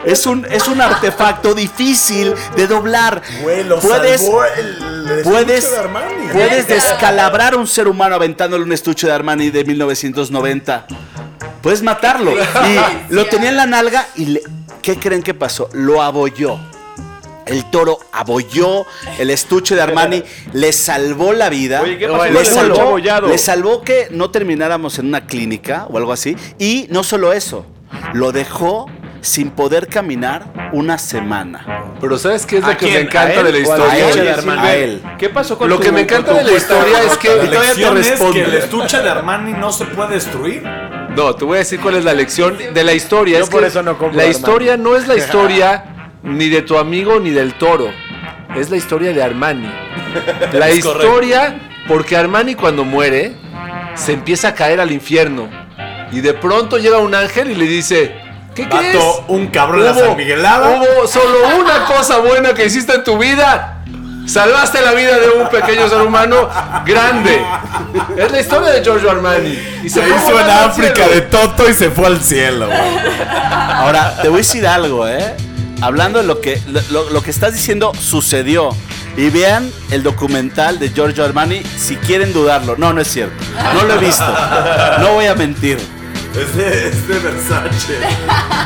Es 0.04 0.26
un, 0.26 0.44
es 0.50 0.66
un 0.66 0.80
artefacto 0.80 1.54
difícil 1.54 2.34
de 2.56 2.66
doblar. 2.66 3.22
Güey, 3.42 3.62
lo 3.62 3.78
puedes, 3.78 4.20
salvó 4.20 4.44
el- 4.44 5.10
el 5.18 5.22
puedes, 5.22 5.70
de 5.70 5.78
Armani. 5.78 6.28
puedes 6.32 6.66
descalabrar 6.66 7.54
a 7.54 7.56
un 7.56 7.68
ser 7.68 7.86
humano 7.86 8.16
aventándole 8.16 8.64
un 8.64 8.72
estuche 8.72 9.06
de 9.06 9.12
Armani 9.12 9.50
de 9.50 9.64
1990. 9.64 10.86
Puedes 11.62 11.82
matarlo. 11.82 12.32
Y 13.10 13.12
lo 13.14 13.26
tenía 13.26 13.50
en 13.50 13.56
la 13.56 13.66
nalga 13.66 14.06
y 14.16 14.26
le- 14.26 14.42
¿qué 14.82 14.96
creen 14.98 15.22
que 15.22 15.34
pasó? 15.34 15.68
Lo 15.72 16.02
abolló. 16.02 16.58
El 17.44 17.68
toro 17.70 17.98
abolló 18.12 18.86
el 19.18 19.28
estuche 19.30 19.74
de 19.74 19.82
Armani, 19.82 20.22
le 20.52 20.72
salvó 20.72 21.32
la 21.32 21.48
vida. 21.50 21.80
Oye, 21.82 21.98
¿qué 21.98 22.06
pasó 22.08 22.24
le, 22.32 22.44
salvó, 22.44 22.98
le 22.98 23.38
salvó 23.38 23.82
que 23.82 24.08
no 24.10 24.30
termináramos 24.30 24.98
en 25.00 25.06
una 25.06 25.26
clínica 25.26 25.86
o 25.90 25.98
algo 25.98 26.12
así. 26.12 26.36
Y 26.58 26.86
no 26.90 27.02
solo 27.02 27.32
eso, 27.32 27.66
lo 28.14 28.30
dejó 28.32 28.86
sin 29.22 29.50
poder 29.50 29.88
caminar 29.88 30.70
una 30.72 30.98
semana. 30.98 31.94
Pero 32.00 32.16
¿sabes 32.18 32.46
qué 32.46 32.58
es 32.58 32.64
lo 32.64 32.70
¿A 32.70 32.76
que 32.76 32.86
quién? 32.86 32.94
me 32.94 33.00
encanta 33.02 33.28
¿A 33.28 33.40
él 33.40 33.44
de 33.46 33.52
la 33.52 33.58
a 33.58 33.60
historia? 33.60 34.06
De 34.06 34.12
Silver, 34.12 34.58
a 34.58 34.74
él. 34.76 35.02
¿Qué 35.18 35.28
pasó 35.28 35.58
con 35.58 35.68
Lo 35.68 35.76
tu- 35.76 35.82
que 35.82 35.92
me 35.92 36.00
encanta 36.02 36.32
de 36.34 36.44
la 36.44 36.52
historia 36.52 37.02
es 37.04 37.16
que 37.18 37.28
La 37.50 37.70
es 38.00 38.20
que 38.20 38.42
el 38.42 38.54
estuche 38.54 39.00
de 39.00 39.10
Armani 39.10 39.52
no 39.52 39.70
se 39.72 39.84
puede 39.86 40.14
destruir. 40.14 40.62
No, 41.16 41.34
te 41.34 41.44
voy 41.44 41.56
a 41.56 41.58
decir 41.58 41.80
cuál 41.80 41.96
es 41.96 42.04
la 42.04 42.14
lección 42.14 42.56
de 42.72 42.84
la 42.84 42.92
historia. 42.94 43.38
Yo 43.38 43.44
es 43.44 43.50
por 43.50 43.60
que 43.60 43.66
eso 43.68 43.82
no 43.82 43.98
compro 43.98 44.16
la 44.16 44.22
Armani. 44.24 44.30
historia 44.38 44.76
no 44.76 44.96
es 44.96 45.06
la 45.06 45.14
historia 45.22 45.84
ni 46.22 46.48
de 46.48 46.62
tu 46.62 46.78
amigo 46.78 47.20
ni 47.20 47.30
del 47.30 47.54
toro. 47.54 47.90
Es 48.56 48.70
la 48.70 48.76
historia 48.76 49.12
de 49.12 49.22
Armani. 49.22 49.66
La 50.52 50.68
Es 50.68 50.84
correcto. 50.84 51.06
historia 51.06 51.60
porque 51.88 52.16
Armani 52.16 52.54
cuando 52.54 52.84
muere 52.84 53.32
se 53.94 54.12
empieza 54.12 54.48
a 54.48 54.54
caer 54.54 54.80
al 54.80 54.90
infierno. 54.92 55.48
Y 56.12 56.20
de 56.20 56.34
pronto 56.34 56.76
llega 56.78 56.98
un 56.98 57.14
ángel 57.14 57.50
y 57.50 57.54
le 57.54 57.64
dice, 57.66 58.14
¿qué 58.54 58.68
crees? 58.68 58.98
un 59.28 59.46
cabrón 59.46 59.80
en 59.80 59.86
la 59.86 59.92
Hubo- 59.92 60.06
San 60.08 60.16
Miguelada. 60.16 60.70
Hubo 60.76 61.06
solo 61.06 61.38
una 61.58 61.86
cosa 61.86 62.18
buena 62.18 62.52
que 62.52 62.66
hiciste 62.66 62.94
en 62.94 63.04
tu 63.04 63.16
vida. 63.16 63.82
Salvaste 64.26 64.80
la 64.80 64.92
vida 64.92 65.18
de 65.18 65.30
un 65.30 65.48
pequeño 65.48 65.88
ser 65.88 66.00
humano 66.02 66.48
grande. 66.86 67.42
Es 68.16 68.30
la 68.30 68.40
historia 68.40 68.70
de 68.70 68.82
Giorgio 68.82 69.10
Armani. 69.10 69.58
Y 69.82 69.90
Se 69.90 70.00
hizo 70.00 70.40
en 70.40 70.48
África 70.50 71.08
de 71.08 71.22
Toto 71.22 71.68
y 71.68 71.74
se 71.74 71.90
fue 71.90 72.06
al 72.06 72.20
cielo, 72.20 72.66
güey. 72.66 72.78
Ahora, 73.28 74.16
te 74.22 74.28
voy 74.28 74.36
a 74.36 74.38
decir 74.38 74.66
algo, 74.66 75.06
¿eh? 75.08 75.34
Hablando 75.80 76.20
de 76.20 76.24
lo 76.24 76.40
que, 76.40 76.60
lo, 76.90 77.10
lo 77.10 77.22
que 77.22 77.30
estás 77.30 77.52
diciendo 77.54 77.92
sucedió. 77.98 78.70
Y 79.16 79.28
vean 79.28 79.70
el 79.90 80.02
documental 80.02 80.78
de 80.78 80.88
Giorgio 80.90 81.24
Armani 81.24 81.62
si 81.76 81.96
quieren 81.96 82.32
dudarlo. 82.32 82.76
No, 82.78 82.92
no 82.94 83.00
es 83.02 83.08
cierto. 83.08 83.44
No 83.74 83.82
lo 83.82 83.94
he 83.94 83.98
visto. 83.98 84.24
No 85.00 85.14
voy 85.14 85.26
a 85.26 85.34
mentir. 85.34 85.78
Es 86.38 86.56
de, 86.56 86.88
es 86.88 87.08
de 87.08 87.18
Versace. 87.18 87.98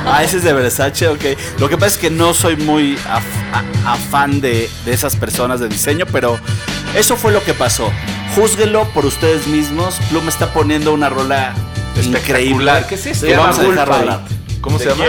Ah, 0.08 0.22
ese 0.22 0.36
es 0.36 0.44
de 0.44 0.52
Versace, 0.52 1.08
ok. 1.08 1.24
Lo 1.58 1.68
que 1.68 1.76
pasa 1.76 1.86
es 1.88 1.98
que 1.98 2.10
no 2.10 2.32
soy 2.32 2.54
muy 2.56 2.96
af- 2.96 3.84
afán 3.84 4.40
de, 4.40 4.70
de 4.84 4.92
esas 4.92 5.16
personas 5.16 5.58
de 5.58 5.68
diseño, 5.68 6.06
pero 6.12 6.38
eso 6.96 7.16
fue 7.16 7.32
lo 7.32 7.42
que 7.42 7.54
pasó. 7.54 7.90
Júzguelo 8.36 8.84
por 8.94 9.04
ustedes 9.04 9.48
mismos. 9.48 9.96
Plum 10.10 10.28
está 10.28 10.52
poniendo 10.52 10.92
una 10.94 11.08
rola 11.08 11.54
increíble. 12.20 12.70
¿Qué 12.88 12.94
es 12.94 13.06
esto? 13.06 13.26
A 13.48 13.52
Se 14.78 14.84
llama 14.90 15.04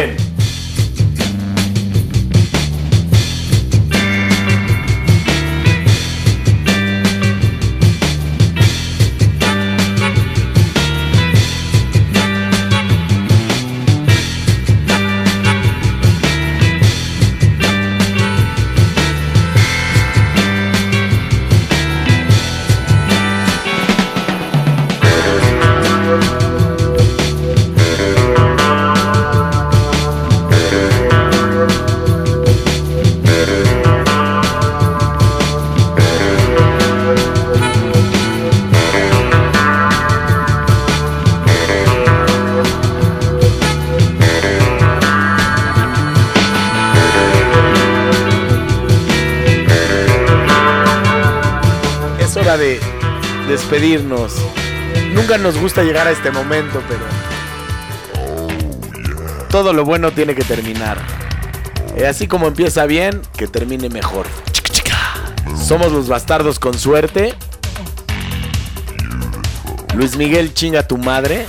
Nunca 55.14 55.38
nos 55.38 55.58
gusta 55.58 55.84
llegar 55.84 56.08
a 56.08 56.12
este 56.12 56.32
momento, 56.32 56.82
pero 56.88 57.02
todo 59.50 59.74
lo 59.74 59.84
bueno 59.86 60.12
tiene 60.12 60.36
que 60.36 60.44
terminar. 60.44 60.98
Y 61.98 62.04
así 62.04 62.28
como 62.28 62.48
empieza 62.48 62.86
bien, 62.86 63.22
que 63.38 63.48
termine 63.48 63.90
mejor. 63.90 64.28
Somos 65.56 65.92
los 65.92 66.08
bastardos 66.08 66.60
con 66.60 66.78
suerte. 66.78 67.34
Luis 69.96 70.16
Miguel 70.16 70.54
chinga 70.54 70.88
tu 70.88 70.98
madre. 70.98 71.46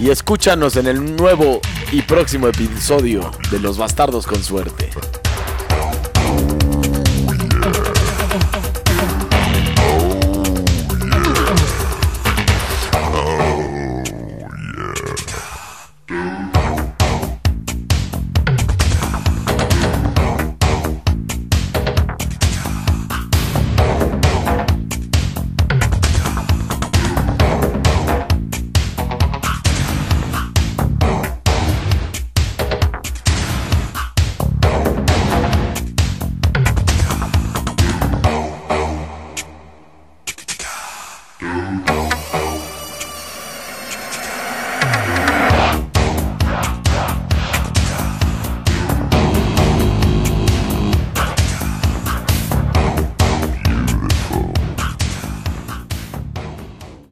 Y 0.00 0.10
escúchanos 0.10 0.76
en 0.76 0.88
el 0.88 1.16
nuevo 1.16 1.60
y 1.92 2.02
próximo 2.02 2.48
episodio 2.48 3.30
de 3.50 3.60
Los 3.60 3.78
Bastardos 3.78 4.26
con 4.26 4.42
Suerte. 4.42 4.90